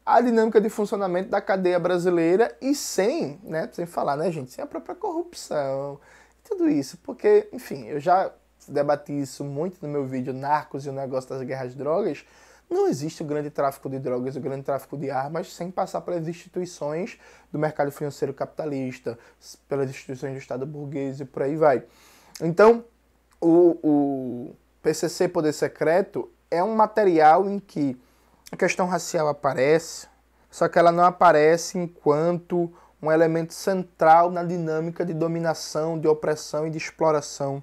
a 0.04 0.20
dinâmica 0.20 0.60
de 0.60 0.68
funcionamento 0.68 1.28
da 1.28 1.40
cadeia 1.40 1.78
brasileira 1.78 2.52
e 2.60 2.74
sem, 2.74 3.38
né, 3.44 3.68
sem 3.72 3.86
falar, 3.86 4.16
né, 4.16 4.32
gente, 4.32 4.50
sem 4.50 4.64
a 4.64 4.66
própria 4.66 4.96
corrupção, 4.96 6.00
tudo 6.42 6.68
isso, 6.68 6.98
porque, 7.04 7.48
enfim, 7.52 7.86
eu 7.86 8.00
já 8.00 8.32
debati 8.66 9.12
isso 9.12 9.44
muito 9.44 9.78
no 9.80 9.88
meu 9.88 10.04
vídeo 10.04 10.32
Narcos 10.32 10.84
e 10.84 10.88
o 10.88 10.92
negócio 10.92 11.30
das 11.30 11.42
guerras 11.42 11.70
de 11.70 11.78
drogas, 11.78 12.24
não 12.68 12.88
existe 12.88 13.22
o 13.22 13.24
grande 13.24 13.50
tráfico 13.50 13.88
de 13.88 14.00
drogas, 14.00 14.34
o 14.34 14.40
grande 14.40 14.64
tráfico 14.64 14.96
de 14.96 15.08
armas 15.08 15.52
sem 15.52 15.70
passar 15.70 16.00
pelas 16.00 16.26
instituições 16.26 17.16
do 17.52 17.60
mercado 17.60 17.92
financeiro 17.92 18.34
capitalista, 18.34 19.16
pelas 19.68 19.88
instituições 19.88 20.32
do 20.32 20.38
Estado 20.38 20.66
burguês 20.66 21.20
e 21.20 21.24
por 21.24 21.42
aí 21.42 21.54
vai. 21.54 21.84
Então, 22.42 22.85
o, 23.40 23.78
o 23.83 24.57
PCC 24.83 25.28
Poder 25.28 25.52
Secreto 25.52 26.28
é 26.50 26.62
um 26.62 26.74
material 26.74 27.48
em 27.48 27.59
que 27.59 27.96
a 28.50 28.57
questão 28.57 28.87
racial 28.87 29.28
aparece, 29.28 30.09
só 30.50 30.68
que 30.68 30.78
ela 30.78 30.92
não 30.92 31.05
aparece 31.05 31.78
enquanto 31.78 32.70
um 33.00 33.11
elemento 33.11 33.55
central 33.55 34.31
na 34.31 34.42
dinâmica 34.42 35.05
de 35.05 35.14
dominação, 35.14 35.98
de 35.98 36.07
opressão 36.07 36.66
e 36.66 36.70
de 36.70 36.78
exploração 36.78 37.62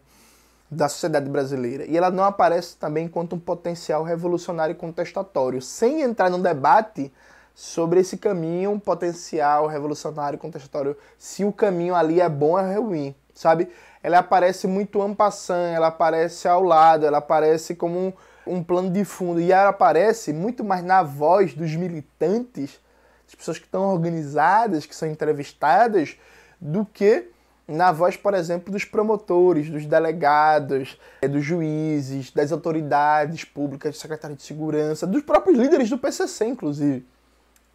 da 0.72 0.88
sociedade 0.88 1.30
brasileira. 1.30 1.86
E 1.86 1.98
ela 1.98 2.10
não 2.10 2.24
aparece 2.24 2.78
também 2.78 3.06
enquanto 3.06 3.36
um 3.36 3.40
potencial 3.40 4.04
revolucionário 4.04 4.76
contestatório, 4.76 5.62
sem 5.62 6.02
entrar 6.02 6.30
num 6.30 6.42
debate 6.42 7.12
sobre 7.54 8.00
esse 8.00 8.18
caminho 8.18 8.80
potencial 8.80 9.68
revolucionário 9.68 10.40
contestatório, 10.40 10.96
se 11.18 11.44
o 11.44 11.52
caminho 11.52 11.96
ali 11.96 12.22
é 12.22 12.30
bom 12.30 12.52
ou 12.52 12.60
é 12.60 12.76
ruim, 12.76 13.16
sabe? 13.34 13.70
Ela 14.02 14.20
aparece 14.20 14.68
muito 14.68 15.02
ampassant, 15.02 15.74
ela 15.74 15.88
aparece 15.88 16.48
ao 16.48 16.64
lado, 16.64 17.06
ela 17.06 17.18
aparece 17.18 17.76
como 17.76 18.00
um, 18.00 18.14
um 18.48 18.64
plano 18.64 18.90
de 18.90 19.04
fundo 19.04 19.42
e 19.42 19.52
ela 19.52 19.70
aparece 19.70 20.32
muito 20.32 20.64
mais 20.64 20.84
na 20.84 21.04
voz 21.04 21.54
dos 21.54 21.76
militantes, 21.76 22.80
das 23.26 23.36
pessoas 23.36 23.60
que 23.60 23.66
estão 23.66 23.84
organizadas, 23.84 24.86
que 24.86 24.96
são 24.96 25.10
entrevistadas, 25.10 26.18
do 26.60 26.86
que 26.86 27.30
na 27.70 27.92
voz, 27.92 28.18
por 28.18 28.34
exemplo, 28.34 28.72
dos 28.72 28.84
promotores, 28.84 29.70
dos 29.70 29.86
delegados, 29.86 31.00
eh, 31.22 31.28
dos 31.28 31.46
juízes, 31.46 32.32
das 32.32 32.52
autoridades 32.52 33.44
públicas, 33.44 33.96
do 33.96 34.00
secretário 34.00 34.36
de 34.36 34.42
segurança, 34.42 35.06
dos 35.06 35.22
próprios 35.22 35.58
líderes 35.58 35.90
do 35.90 35.98
PCC, 35.98 36.46
inclusive. 36.46 37.06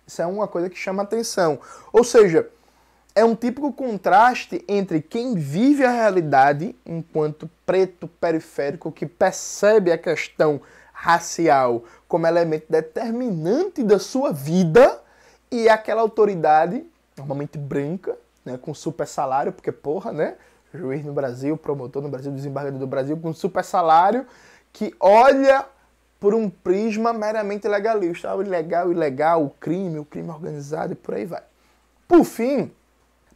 Isso 0.07 0.21
é 0.21 0.27
uma 0.27 0.49
coisa 0.49 0.69
que 0.69 0.77
chama 0.77 1.05
atenção. 1.05 1.61
Ou 1.93 2.03
seja, 2.03 2.49
é 3.15 3.25
um 3.25 3.37
típico 3.37 3.73
contraste 3.73 4.65
entre 4.67 5.01
quem 5.01 5.35
vive 5.35 5.85
a 5.85 5.91
realidade 5.91 6.75
enquanto 6.85 7.49
preto 7.65 8.09
periférico 8.09 8.91
que 8.91 9.07
percebe 9.07 9.93
a 9.93 9.99
questão 9.99 10.61
racial 10.93 11.85
como 12.09 12.27
elemento 12.27 12.67
determinante 12.69 13.85
da 13.85 13.99
sua 13.99 14.33
vida 14.33 15.01
e 15.51 15.69
aquela 15.69 16.01
autoridade, 16.01 16.85
normalmente 17.17 17.57
branca, 17.57 18.17
né, 18.45 18.59
com 18.59 18.75
super 18.75 19.07
salário, 19.07 19.53
porque 19.53 19.71
porra, 19.71 20.13
né? 20.13 20.35
Juiz 20.73 21.05
no 21.05 21.13
Brasil, 21.13 21.57
promotor 21.57 22.03
no 22.03 22.09
Brasil, 22.09 22.33
desembargador 22.33 22.81
do 22.81 22.87
Brasil, 22.87 23.17
com 23.17 23.33
super 23.33 23.63
salário, 23.63 24.27
que 24.73 24.93
olha 24.99 25.65
por 26.19 26.35
um 26.35 26.51
prisma 26.51 27.13
meramente 27.13 27.69
legalista. 27.69 28.35
O 28.35 28.43
ilegal, 28.43 28.91
ilegal, 28.91 29.45
o 29.45 29.51
crime, 29.51 30.01
o 30.01 30.05
crime 30.05 30.31
organizado 30.31 30.93
e 30.93 30.97
por 30.97 31.15
aí 31.15 31.25
vai. 31.25 31.43
Por 32.09 32.25
fim, 32.25 32.73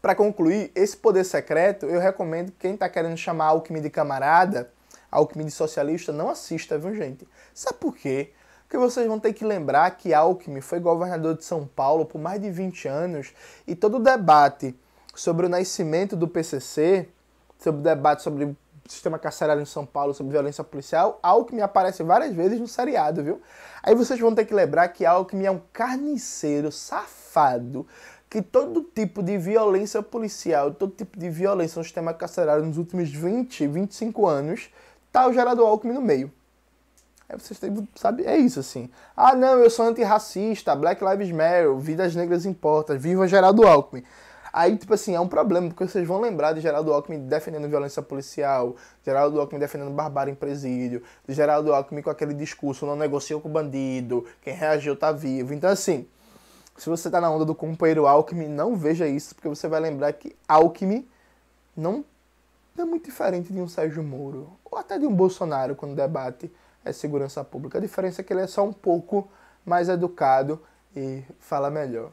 para 0.00 0.14
concluir, 0.14 0.70
esse 0.74 0.96
poder 0.96 1.24
secreto, 1.24 1.87
eu 1.87 2.00
recomendo 2.00 2.52
que 2.52 2.58
quem 2.58 2.74
está 2.74 2.88
querendo 2.88 3.16
chamar 3.16 3.46
Alckmin 3.46 3.80
de 3.80 3.90
camarada, 3.90 4.70
Alckmin 5.11 5.46
de 5.46 5.50
socialista, 5.50 6.12
não 6.12 6.28
assista, 6.28 6.78
viu, 6.78 6.94
gente? 6.94 7.26
Sabe 7.52 7.78
por 7.78 7.96
quê? 7.96 8.32
Porque 8.62 8.76
vocês 8.76 9.06
vão 9.06 9.18
ter 9.18 9.32
que 9.32 9.44
lembrar 9.44 9.90
que 9.92 10.12
Alckmin 10.12 10.61
foi 10.61 10.78
governador 10.78 11.37
de 11.37 11.44
São 11.44 11.66
Paulo 11.66 12.04
por 12.04 12.20
mais 12.20 12.40
de 12.40 12.50
20 12.50 12.87
anos 12.87 13.32
e 13.66 13.74
todo 13.74 13.96
o 13.96 14.00
debate 14.00 14.78
sobre 15.14 15.46
o 15.46 15.48
nascimento 15.48 16.14
do 16.14 16.28
PCC, 16.28 17.08
sobre 17.58 17.80
o 17.80 17.84
debate 17.84 18.22
sobre 18.22 18.44
o 18.44 18.56
sistema 18.87 19.18
carcerário 19.18 19.62
em 19.62 19.66
São 19.66 19.84
Paulo, 19.84 20.14
sobre 20.14 20.32
violência 20.32 20.62
policial, 20.62 21.18
Alckmin 21.22 21.61
aparece 21.61 22.02
várias 22.02 22.34
vezes 22.34 22.61
no 22.61 22.68
seriado, 22.68 23.22
viu? 23.22 23.40
Aí 23.82 23.94
vocês 23.94 24.18
vão 24.20 24.34
ter 24.34 24.44
que 24.44 24.54
lembrar 24.54 24.88
que 24.88 25.04
Alckmin 25.04 25.46
é 25.46 25.50
um 25.50 25.61
carniceiro 25.72 26.70
safado 26.70 27.87
que 28.28 28.42
todo 28.42 28.82
tipo 28.82 29.22
de 29.22 29.38
violência 29.38 30.02
policial, 30.02 30.72
todo 30.72 30.92
tipo 30.92 31.18
de 31.18 31.30
violência 31.30 31.78
no 31.78 31.84
sistema 31.84 32.12
carcerário 32.12 32.64
nos 32.64 32.76
últimos 32.76 33.10
20, 33.10 33.66
25 33.66 34.26
anos, 34.26 34.70
tá 35.10 35.26
o 35.26 35.32
Geraldo 35.32 35.64
Alckmin 35.64 35.94
no 35.94 36.02
meio. 36.02 36.30
Aí 37.28 37.38
vocês 37.38 37.58
têm, 37.58 37.88
sabe, 37.94 38.24
é 38.24 38.36
isso 38.36 38.60
assim. 38.60 38.90
Ah, 39.16 39.34
não, 39.34 39.58
eu 39.58 39.68
sou 39.68 39.86
antirracista, 39.86 40.74
Black 40.74 41.04
Lives 41.04 41.30
Matter, 41.30 41.74
vidas 41.76 42.14
negras 42.14 42.46
importam, 42.46 42.98
viva 42.98 43.28
Geraldo 43.28 43.66
Alckmin. 43.66 44.02
Aí, 44.50 44.76
tipo 44.76 44.94
assim, 44.94 45.14
é 45.14 45.20
um 45.20 45.28
problema, 45.28 45.68
porque 45.68 45.86
vocês 45.86 46.06
vão 46.08 46.20
lembrar 46.20 46.52
de 46.54 46.60
Geraldo 46.60 46.92
Alckmin 46.92 47.26
defendendo 47.26 47.68
violência 47.68 48.02
policial, 48.02 48.76
Geraldo 49.04 49.38
Alckmin 49.40 49.58
defendendo 49.60 49.90
barbárie 49.90 50.32
em 50.32 50.34
presídio, 50.34 51.02
de 51.26 51.34
Geraldo 51.34 51.72
Alckmin 51.72 52.00
com 52.00 52.08
aquele 52.10 52.32
discurso, 52.32 52.86
não 52.86 52.96
negocia 52.96 53.38
com 53.38 53.48
o 53.48 53.52
bandido, 53.52 54.24
quem 54.42 54.54
reagiu 54.54 54.96
tá 54.96 55.12
vivo. 55.12 55.52
Então, 55.52 55.68
assim, 55.68 56.06
se 56.78 56.88
você 56.88 57.08
está 57.08 57.20
na 57.20 57.30
onda 57.30 57.44
do 57.44 57.54
companheiro 57.54 58.06
Alckmin, 58.06 58.48
não 58.48 58.76
veja 58.76 59.06
isso, 59.06 59.34
porque 59.34 59.48
você 59.48 59.66
vai 59.66 59.80
lembrar 59.80 60.12
que 60.12 60.34
Alckmin 60.46 61.06
não 61.76 62.04
é 62.78 62.84
muito 62.84 63.06
diferente 63.06 63.52
de 63.52 63.60
um 63.60 63.66
Sérgio 63.66 64.02
Moro, 64.02 64.48
ou 64.64 64.78
até 64.78 64.98
de 64.98 65.04
um 65.04 65.12
Bolsonaro 65.12 65.74
quando 65.74 65.96
debate 65.96 66.50
a 66.84 66.92
segurança 66.92 67.42
pública. 67.42 67.78
A 67.78 67.80
diferença 67.80 68.20
é 68.20 68.24
que 68.24 68.32
ele 68.32 68.42
é 68.42 68.46
só 68.46 68.64
um 68.64 68.72
pouco 68.72 69.28
mais 69.66 69.88
educado 69.88 70.62
e 70.94 71.24
fala 71.40 71.68
melhor. 71.68 72.12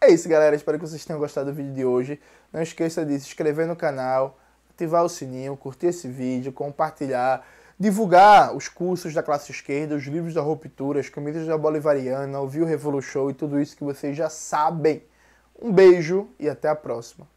É 0.00 0.10
isso, 0.10 0.28
galera. 0.28 0.54
Espero 0.56 0.78
que 0.78 0.86
vocês 0.86 1.04
tenham 1.04 1.20
gostado 1.20 1.50
do 1.50 1.56
vídeo 1.56 1.72
de 1.72 1.84
hoje. 1.84 2.20
Não 2.52 2.60
esqueça 2.60 3.06
de 3.06 3.18
se 3.18 3.28
inscrever 3.28 3.66
no 3.66 3.76
canal, 3.76 4.36
ativar 4.70 5.04
o 5.04 5.08
sininho, 5.08 5.56
curtir 5.56 5.86
esse 5.86 6.08
vídeo, 6.08 6.52
compartilhar 6.52 7.46
divulgar 7.78 8.54
os 8.54 8.68
cursos 8.68 9.12
da 9.12 9.22
classe 9.22 9.50
esquerda, 9.50 9.94
os 9.94 10.04
livros 10.04 10.34
da 10.34 10.40
ruptura, 10.40 11.00
as 11.00 11.08
comidas 11.08 11.46
da 11.46 11.58
Bolivariana, 11.58 12.40
ouvir 12.40 12.62
o 12.62 12.66
Revolu 12.66 13.02
Show 13.02 13.30
e 13.30 13.34
tudo 13.34 13.60
isso 13.60 13.76
que 13.76 13.84
vocês 13.84 14.16
já 14.16 14.28
sabem. 14.28 15.02
Um 15.60 15.72
beijo 15.72 16.28
e 16.38 16.48
até 16.48 16.68
a 16.68 16.74
próxima. 16.74 17.33